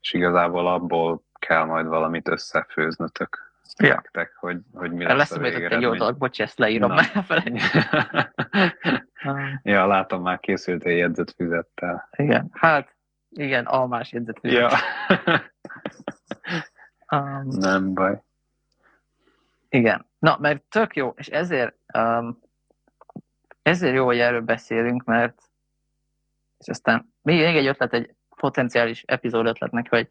[0.00, 3.94] és igazából abból kell majd valamit összefőznötök Ja.
[3.94, 7.02] nektek, hogy, hogy mi Lesz, lesz a lesz egy dolog, bocs, ezt leírom, Na.
[7.14, 8.32] elfelejtettem.
[9.62, 12.08] ja, látom, már készült egy jegyzetfüzettel.
[12.16, 12.94] Igen, hát
[13.30, 14.38] igen, almás jegyzet.
[14.42, 14.70] Ja,
[17.12, 18.22] Um, nem baj.
[19.68, 22.38] igen, na, mert tök jó, és ezért, um,
[23.62, 25.42] ezért jó, hogy erről beszélünk, mert
[26.58, 30.08] és aztán még egy ötlet, egy potenciális epizód ötletnek, hogy,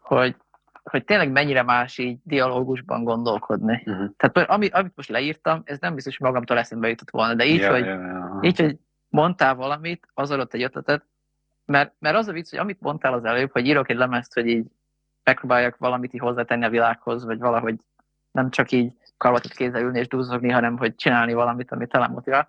[0.00, 0.36] hogy,
[0.84, 3.82] hogy tényleg mennyire más így dialógusban gondolkodni.
[3.86, 4.10] Uh-huh.
[4.16, 7.60] Tehát ami, amit most leírtam, ez nem biztos, hogy magamtól eszembe jutott volna, de így,
[7.60, 8.38] ja, hogy ja, ja.
[8.42, 8.78] Így, hogy
[9.08, 11.04] mondtál valamit, az adott egy ötletet,
[11.64, 14.46] mert, mert az a vicc, hogy amit mondtál az előbb, hogy írok egy lemezt, hogy
[14.46, 14.66] így
[15.24, 17.76] megpróbáljak valamit így hozzátenni a világhoz, vagy valahogy
[18.30, 22.48] nem csak így karvatot kézzel ülni és duzzogni, hanem hogy csinálni valamit, ami talán motivál.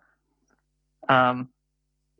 [1.08, 1.54] Um,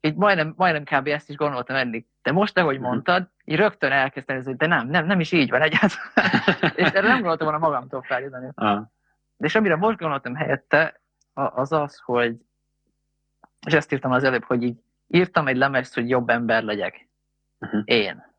[0.02, 1.08] így majdnem, majdnem kb.
[1.08, 2.06] ezt is gondoltam eddig.
[2.22, 2.84] De most, ahogy Mhm.
[2.84, 6.32] mondtad, így rögtön elkezdtem, hogy de nem, nem, nem is így van egyáltalán.
[6.76, 8.50] és erre nem gondoltam volna magamtól feljutatni.
[8.56, 8.82] Ah,
[9.38, 11.00] De és amire most gondoltam helyette,
[11.34, 12.36] az az, hogy,
[13.68, 14.78] és ezt írtam az előbb, hogy így
[15.08, 17.08] írtam egy lemezt, hogy jobb ember legyek.
[17.60, 17.82] Uh-huh.
[17.86, 18.34] Én.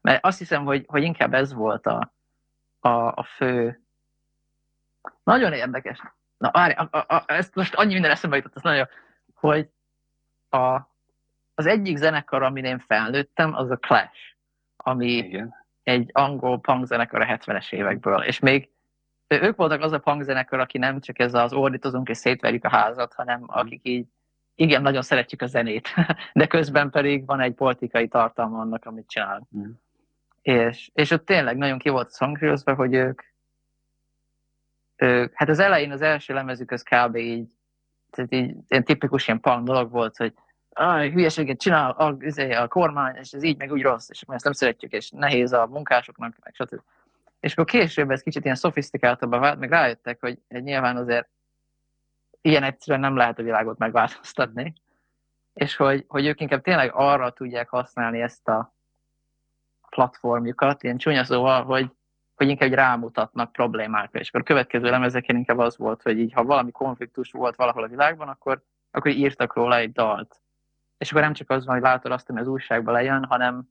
[0.00, 2.12] Mert azt hiszem, hogy, hogy inkább ez volt a,
[2.80, 3.80] a, a fő...
[5.24, 6.02] Nagyon érdekes.
[6.38, 8.88] Na, várj, a, a, a, ezt most annyi minden eszembe jutott, ez nagyon
[9.34, 9.68] hogy
[10.48, 10.80] a,
[11.54, 14.31] az egyik zenekar, amin én felnőttem, az a Clash,
[14.82, 15.54] ami Igen.
[15.82, 18.70] egy angol punk zenekar a 70-es évekből, és még
[19.28, 22.70] ők voltak az a punk zenekar, aki nem csak ez az ordítozunk és szétverjük a
[22.70, 24.06] házat, hanem akik így
[24.54, 25.88] igen, nagyon szeretjük a zenét,
[26.32, 29.48] de közben pedig van egy politikai tartalma annak, amit csinál.
[29.56, 29.70] Mm.
[30.42, 33.22] És, és ott tényleg nagyon ki volt hangsúlyozva, hogy ők,
[34.96, 37.16] ők, hát az elején az első lemezük az kb.
[37.16, 37.52] így,
[38.10, 40.34] tehát így ilyen tipikus ilyen punk dolog volt, hogy
[40.72, 44.44] ah, hülyeséget csinál a, izé, a kormány, és ez így meg úgy rossz, és ezt
[44.44, 46.80] nem szeretjük, és nehéz a munkásoknak, meg stb.
[47.40, 51.28] És akkor később ez kicsit ilyen szofisztikáltabbá vált, meg rájöttek, hogy nyilván azért
[52.40, 54.74] ilyen egyszerűen nem lehet a világot megváltoztatni,
[55.54, 58.74] és hogy, hogy ők inkább tényleg arra tudják használni ezt a
[59.90, 61.90] platformjukat, ilyen csúnya szóval, hogy,
[62.34, 66.44] hogy inkább rámutatnak problémákra, és akkor a következő lemezeken inkább az volt, hogy így, ha
[66.44, 70.40] valami konfliktus volt valahol a világban, akkor, akkor írtak róla egy dalt.
[71.02, 73.68] És akkor nem csak az van, hogy látod azt, ami az újságban lejön, hanem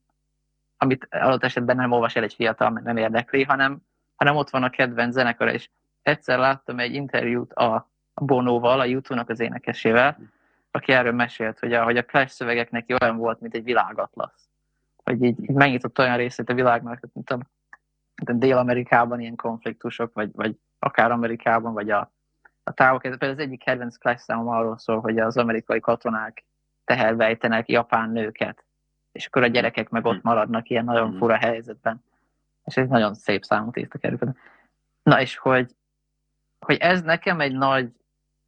[0.78, 3.82] amit adott esetben nem olvas el egy fiatal, nem érdekli, hanem,
[4.16, 5.70] hanem ott van a kedvenc zenekar, és
[6.02, 10.18] egyszer láttam egy interjút a Bonóval, a YouTube-nak az énekesével,
[10.72, 14.50] aki erről mesélt, hogy a, hogy a Clash szövegek neki olyan volt, mint egy világatlasz.
[15.04, 20.30] Hogy így, így megnyitott olyan részét a világnak, a, mint a Dél-Amerikában ilyen konfliktusok, vagy,
[20.34, 22.12] vagy akár Amerikában, vagy a,
[22.64, 23.06] a távok.
[23.06, 26.44] Ez például az egyik kedvenc Clash számom arról szól, hogy az amerikai katonák
[26.84, 28.64] tehervejtenek japán nőket,
[29.12, 31.18] és akkor a gyerekek meg ott maradnak ilyen nagyon mm-hmm.
[31.18, 32.04] fura helyzetben.
[32.64, 34.36] És ez nagyon szép számot írtak erről.
[35.04, 35.76] Na és hogy,
[36.60, 37.90] hogy ez nekem egy nagy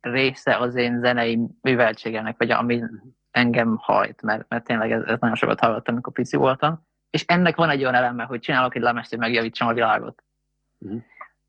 [0.01, 2.83] része az én zenei műveltségemnek, vagy ami
[3.31, 6.85] engem hajt, mert, mert tényleg ez, ez nagyon sokat hallottam, amikor pici voltam.
[7.09, 10.23] És ennek van egy olyan eleme, hogy csinálok egy lemezt, hogy megjavítsam a világot.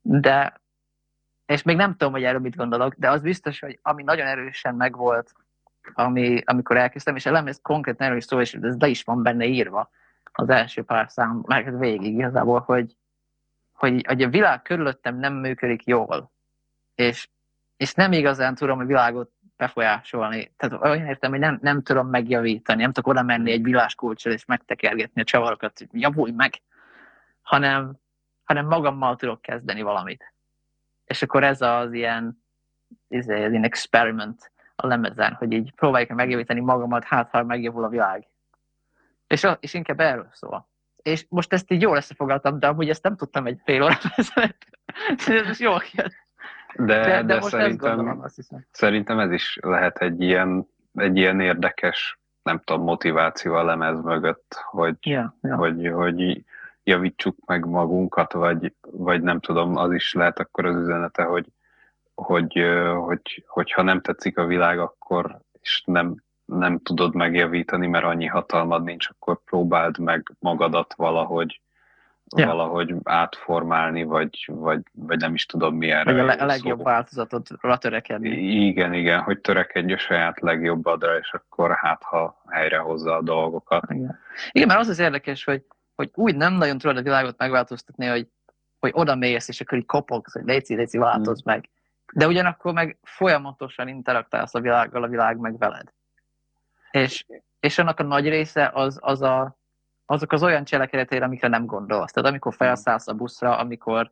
[0.01, 0.61] De,
[1.47, 4.75] és még nem tudom, hogy erről mit gondolok, de az biztos, hogy ami nagyon erősen
[4.75, 5.33] megvolt,
[5.93, 9.23] ami, amikor elkezdtem, és a lemez konkrét erről is szó, és ez le is van
[9.23, 9.91] benne írva
[10.33, 12.97] az első pár szám, meg végig igazából, hogy,
[13.73, 16.33] hogy, hogy a világ körülöttem nem működik jól.
[16.95, 17.29] És
[17.77, 20.53] és nem igazán tudom a világot befolyásolni.
[20.57, 24.45] Tehát olyan értem, hogy nem, nem tudom megjavítani, nem tudok oda menni egy viláskulcsal és
[24.45, 26.55] megtekergetni a csavarokat, hogy javulj meg,
[27.43, 27.97] hanem,
[28.45, 30.35] hanem magammal tudok kezdeni valamit.
[31.05, 32.45] És akkor ez az ilyen,
[33.09, 38.27] ez ilyen experiment a lemezen, hogy így próbáljuk megjavítani magamat, hát ha megjavul a világ.
[39.27, 40.69] És, és inkább erről szól.
[41.03, 44.67] És most ezt így jól összefoglaltam, de amúgy ezt nem tudtam egy fél óra ezelőtt.
[45.49, 46.15] ez jól kijött.
[46.77, 48.67] De, de, de, de most szerintem, gondolom, azt hiszem.
[48.71, 54.55] szerintem ez is lehet egy ilyen, egy ilyen érdekes, nem tudom, motiváció a lemez mögött,
[54.71, 55.57] hogy, ja, ja.
[55.57, 56.45] hogy, hogy
[56.83, 61.47] javítsuk meg magunkat, vagy, vagy nem tudom, az is lehet akkor az üzenete, hogy,
[62.15, 62.65] hogy,
[63.05, 68.83] hogy, hogyha nem tetszik a világ, akkor és nem, nem tudod megjavítani, mert annyi hatalmad
[68.83, 71.61] nincs, akkor próbáld meg magadat valahogy
[72.37, 72.47] ja.
[72.47, 76.05] valahogy átformálni, vagy, vagy, vagy nem is tudom milyen.
[76.05, 76.85] Vagy a, le, a legjobb szó.
[76.85, 78.29] változatotra törekedni.
[78.67, 83.85] Igen, igen, hogy törekedj a saját legjobbadra, és akkor hát, ha helyre hozza a dolgokat.
[83.91, 84.19] Igen,
[84.51, 85.63] igen mert az az érdekes, hogy,
[85.95, 88.29] hogy úgy nem nagyon tudod a világot megváltoztatni, hogy,
[88.79, 91.53] hogy oda mész, és akkor így kopogsz, hogy léci, léci, változz hmm.
[91.53, 91.69] meg.
[92.13, 95.93] De ugyanakkor meg folyamatosan interaktálsz a világgal, a világ meg veled.
[96.91, 97.27] És,
[97.61, 99.57] és annak a nagy része az, az a,
[100.07, 102.13] azok az olyan cselekedetére, amikre nem gondolsz.
[102.13, 104.11] Tehát amikor felszállsz a buszra, amikor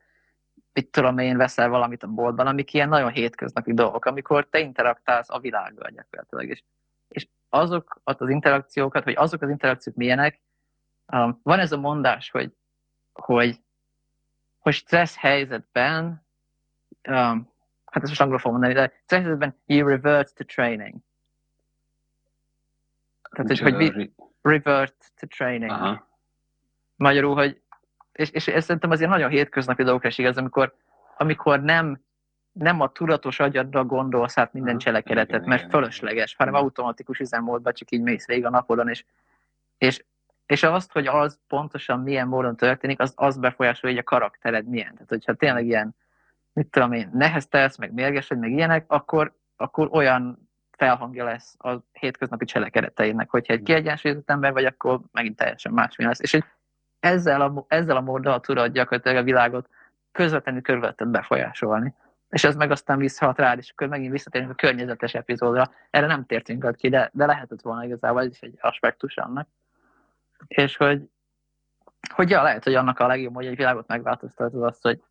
[0.73, 5.31] mit tudom én, veszel valamit a boltban, amik ilyen nagyon hétköznapi dolgok, amikor te interaktálsz
[5.31, 6.49] a világgal gyakorlatilag.
[6.49, 6.63] És,
[7.09, 10.41] és azok az interakciókat, hogy azok az interakciók milyenek,
[11.13, 12.53] um, van ez a mondás, hogy,
[13.13, 13.61] hogy,
[14.59, 16.27] hogy stressz helyzetben,
[17.09, 17.52] um,
[17.93, 20.95] hát ezt most angolul fogom mondani, de stressz helyzetben you revert to training.
[23.31, 24.11] Tehát, hogy, hogy,
[24.43, 25.71] revert to training.
[25.71, 26.09] Aha.
[26.97, 27.63] Magyarul, hogy
[28.13, 30.75] és, és ez szerintem azért nagyon hétköznapi dolgokra is igaz, amikor,
[31.17, 32.01] amikor nem,
[32.53, 36.47] nem a tudatos agyadra gondolsz át minden cselekedetet, igen, mert igen, fölösleges, igen.
[36.47, 39.05] hanem automatikus üzemmódban csak így mész végig a napodon, és,
[39.79, 40.05] és,
[40.47, 44.93] és azt, hogy az pontosan milyen módon történik, az, az befolyásolja, hogy a karaktered milyen.
[44.93, 45.95] Tehát, hogyha tényleg ilyen,
[46.53, 51.77] mit tudom én, neheztelsz, meg mérges vagy, meg ilyenek, akkor, akkor olyan felhangja lesz a
[51.93, 53.31] hétköznapi cselekedeteinek.
[53.31, 56.33] Hogyha egy kiegyensúlyozott ember vagy, akkor megint teljesen másmilyen lesz.
[56.33, 56.45] És
[57.01, 59.69] ezzel a, ezzel a móddal tudod gyakorlatilag a világot
[60.13, 61.95] közvetlenül körülötted befolyásolni.
[62.29, 65.71] és ez meg aztán visszahat rád, és akkor megint visszatérünk a környezetes epizódra.
[65.91, 69.49] Erre nem tértünk ki, de, de lehetett volna igazából, ez is egy aspektus annak.
[70.47, 71.03] És hogy,
[72.15, 75.03] hogy ja, lehet, hogy annak a legjobb, hogy egy világot megváltoztatod azt, hogy,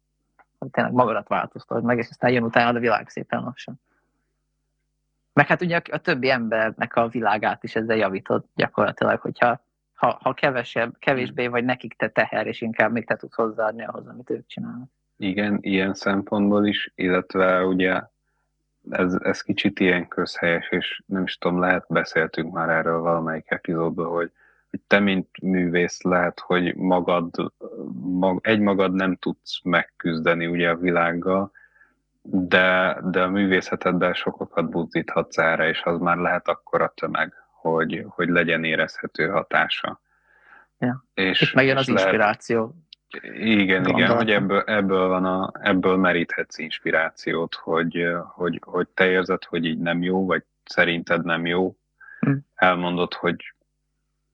[0.62, 3.80] hogy tényleg magadat változtatod meg, és aztán jön utána a világ szépen lassan.
[5.34, 9.62] Meg hát ugye a többi embernek a világát is ezzel javítod gyakorlatilag, hogyha
[9.94, 14.08] ha, ha kevesebb, kevésbé vagy nekik te teher, és inkább még te tudsz hozzáadni ahhoz,
[14.08, 14.90] amit ők csinálnak.
[15.18, 18.02] Igen, ilyen szempontból is, illetve ugye
[18.90, 24.08] ez, ez kicsit ilyen közhelyes, és nem is tudom, lehet beszéltünk már erről valamelyik epizódban,
[24.08, 24.32] hogy
[24.88, 27.54] te, mint művész lehet, hogy magad,
[28.02, 31.52] mag, egymagad nem tudsz megküzdeni ugye a világgal,
[32.22, 38.30] de, de a művészeteddel sokakat buzdíthatsz erre, és az már lehet akkora tömeg, hogy, hogy
[38.30, 40.02] legyen érezhető hatása.
[40.80, 41.06] Ja.
[41.14, 42.76] És, Itt megjön az lehet, inspiráció.
[43.34, 44.00] Igen, Gondolat.
[44.00, 49.66] igen, hogy ebből, ebből, van a, ebből meríthetsz inspirációt, hogy, hogy, hogy te érzed, hogy
[49.66, 51.76] így nem jó, vagy szerinted nem jó.
[52.20, 52.34] Hm.
[52.56, 53.54] Elmondod, hogy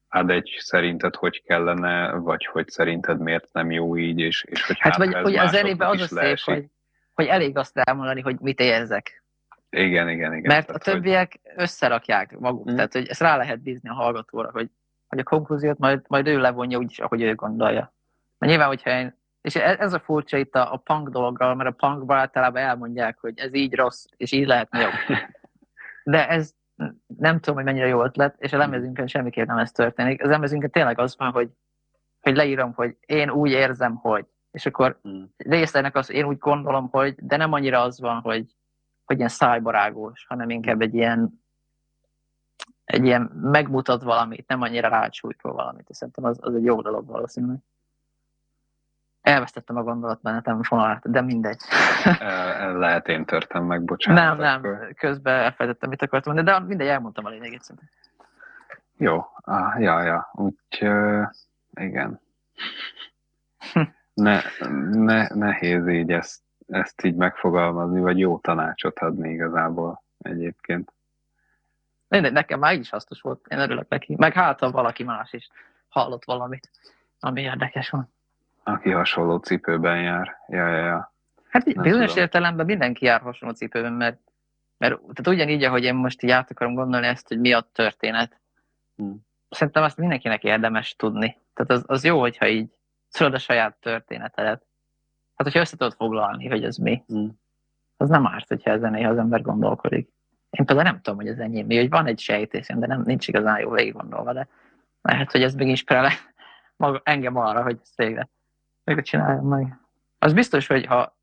[0.09, 4.79] hát egy szerinted hogy kellene, vagy hogy szerinted miért nem jó így, és, és hogy
[4.79, 6.65] hát, vagy, hogy az zenébe az a szép, hogy,
[7.13, 9.23] hogy elég azt elmondani, hogy mit érzek.
[9.69, 10.53] Igen, igen, igen.
[10.53, 11.53] Mert tehát, a többiek hogy...
[11.55, 12.75] összerakják maguk, mm.
[12.75, 14.69] tehát hogy ezt rá lehet bízni a hallgatóra, hogy,
[15.07, 17.93] hogy a konklúziót majd, majd ő levonja úgy ahogy ő gondolja.
[18.37, 21.87] Mert nyilván, hogyha én, és ez a furcsa itt a, a punk dologgal, mert a
[21.87, 25.17] punkban általában elmondják, hogy ez így rossz, és így lehetne jobb.
[26.03, 26.53] De ez
[27.17, 30.23] nem tudom, hogy mennyire jó ötlet, és a lemezünkön semmiképp nem ez történik.
[30.23, 31.49] Az lemezünkön tényleg az van, hogy,
[32.21, 35.23] hogy leírom, hogy én úgy érzem, hogy, és akkor mm.
[35.37, 38.55] részlenek az, én úgy gondolom, hogy, de nem annyira az van, hogy,
[39.05, 41.45] hogy ilyen szájbarágos, hanem inkább egy ilyen
[42.87, 45.89] egy ilyen megmutat valamit, nem annyira rácsújtva valamit.
[45.89, 47.57] És szerintem az, az egy jó dolog valószínűleg.
[49.27, 51.61] Elvesztettem a gondolatmenetem fonalát, de mindegy.
[52.83, 54.37] Lehet én törtem meg, bocsánat.
[54.37, 54.77] Nem, akkor.
[54.79, 57.89] nem, közben elfelejtettem, mit akartam mondani, de mindegy, elmondtam a lényegét szerintem.
[58.97, 61.27] Jó, ah, ja, ja, úgy, uh,
[61.73, 62.19] igen.
[64.13, 64.41] ne,
[64.91, 70.93] ne, nehéz így ezt, ezt így megfogalmazni, vagy jó tanácsot adni igazából egyébként.
[72.07, 74.15] Mindegy, nekem már is hasznos volt, én örülök neki.
[74.17, 75.49] Meg hát, ha valaki más is
[75.89, 76.69] hallott valamit,
[77.19, 78.15] ami érdekes van.
[78.67, 80.37] Aki hasonló cipőben jár.
[80.47, 81.13] Ja, ja, ja.
[81.49, 82.23] Hát Nem bizonyos tudom.
[82.23, 84.19] értelemben mindenki jár hasonló cipőben, mert,
[84.77, 88.39] mert tehát ugyanígy, ahogy én most így át akarom gondolni ezt, hogy mi a történet.
[88.95, 89.25] Hmm.
[89.49, 91.37] Szerintem azt mindenkinek érdemes tudni.
[91.53, 92.69] Tehát az, az jó, hogyha így
[93.11, 94.65] tudod a saját történetedet.
[95.35, 97.03] Hát, hogyha össze tudod foglalni, hogy ez mi.
[97.07, 97.39] Hmm.
[97.97, 100.09] Az nem árt, hogyha ezen néha az ember gondolkodik.
[100.49, 103.27] Én például nem tudom, hogy ez enyém mi, hogy van egy sejtésem, de nem, nincs
[103.27, 104.47] igazán jó végig gondolva, de
[105.01, 106.11] lehet, hogy ez meg inspirál
[106.75, 108.29] maga, engem arra, hogy ezt végre,
[108.87, 109.79] végre csináljam meg.
[110.19, 111.15] Az biztos, hogy ha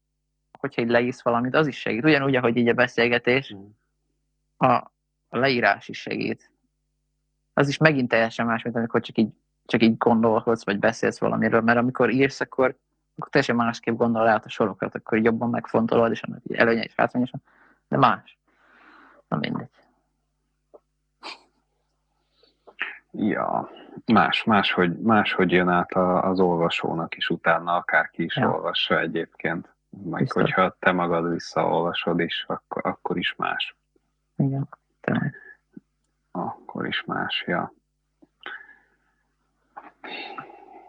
[0.59, 2.05] hogyha így leírsz valamit, az is segít.
[2.05, 3.65] Ugyanúgy, ahogy így a beszélgetés, mm.
[4.57, 4.73] a,
[5.29, 6.51] a leírás is segít.
[7.55, 9.33] Az is megint teljesen más, mint amikor csak így,
[9.67, 12.77] csak így gondolkodsz, vagy beszélsz valamiről, mert amikor írsz, akkor,
[13.17, 17.27] akkor teljesen másképp gondol át a sorokat, akkor jobban megfontolod, és annak előnye és hátránya
[17.89, 18.39] de más.
[19.29, 19.71] Na mindegy.
[23.17, 23.71] Ja,
[24.07, 25.93] más, máshogy, máshogy jön át
[26.25, 28.53] az olvasónak is utána, akárki is ja.
[28.53, 29.75] olvassa egyébként.
[30.05, 30.43] Meg Biztos.
[30.43, 33.77] hogyha te magad visszaolvasod is, akkor, akkor is más.
[34.37, 34.69] Igen,
[35.01, 35.35] tényleg.
[36.31, 37.73] Akkor is más, ja.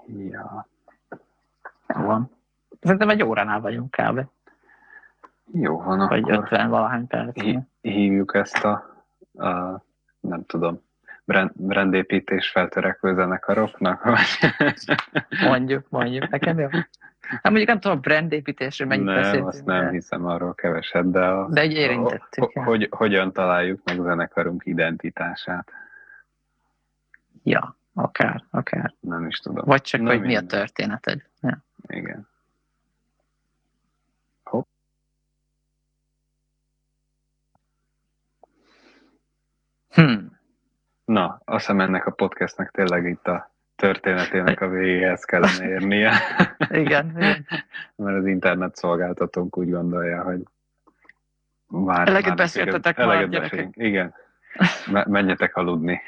[0.08, 0.68] Ja.
[1.88, 2.32] Van.
[2.82, 4.26] Szerintem egy óránál vagyunk kb.
[5.52, 7.42] Jó van, Vagy akkor 50 valahány perc.
[7.82, 8.72] Hívjuk ezt a,
[9.34, 9.84] a
[10.20, 10.82] nem tudom,
[11.54, 14.04] brandépítés feltörekvő zenekaroknak?
[14.04, 14.54] Vagy?
[15.50, 16.30] Mondjuk, mondjuk.
[16.30, 16.68] Nekem jó.
[17.20, 19.48] Hát mondjuk nem tudom, a brandépítésről mennyit nem, beszéltünk.
[19.48, 19.92] azt nem de...
[19.92, 22.52] hiszem arról keveset, de, a, de egy érintettük.
[22.54, 25.72] A, hogy, hogyan találjuk meg zenekarunk identitását?
[27.44, 28.94] Ja, akár, akár.
[29.00, 29.66] Nem is tudom.
[29.66, 31.22] Vagy csak, Na, hogy mi a történeted.
[31.42, 31.64] Ja.
[31.88, 32.28] Igen.
[39.96, 40.35] Hmm.
[41.06, 46.12] Na, azt hiszem ennek a podcastnek tényleg itt a történetének a végéhez kellene érnie.
[46.70, 47.46] igen, igen.
[47.96, 50.44] Mert az internet szolgáltatónk úgy gondolja, hogy
[51.68, 52.08] már...
[52.08, 53.70] Eleget beszéltetek már, eleget gyerekek.
[53.72, 54.14] Igen.
[55.06, 56.02] Menjetek aludni.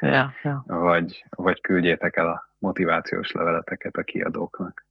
[0.00, 0.64] Ja, ja.
[0.66, 4.86] Vagy, vagy küldjétek el a motivációs leveleteket a kiadóknak.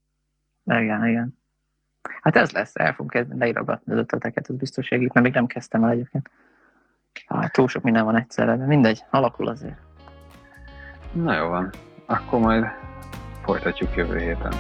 [0.63, 1.37] Igen, igen.
[2.21, 5.45] Hát ez lesz, el fogunk kezdeni leírogatni az ötleteket, ez biztos segít, mert még nem
[5.45, 6.29] kezdtem el egyébként.
[7.27, 9.77] Hát túl sok minden van egyszerre, de mindegy, alakul azért.
[11.11, 11.69] Na jó van,
[12.05, 12.65] akkor majd
[13.43, 14.53] folytatjuk jövő héten.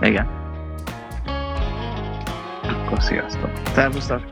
[0.00, 0.28] Igen.
[2.62, 3.50] Akkor sziasztok!
[3.64, 4.22] Szervusztok!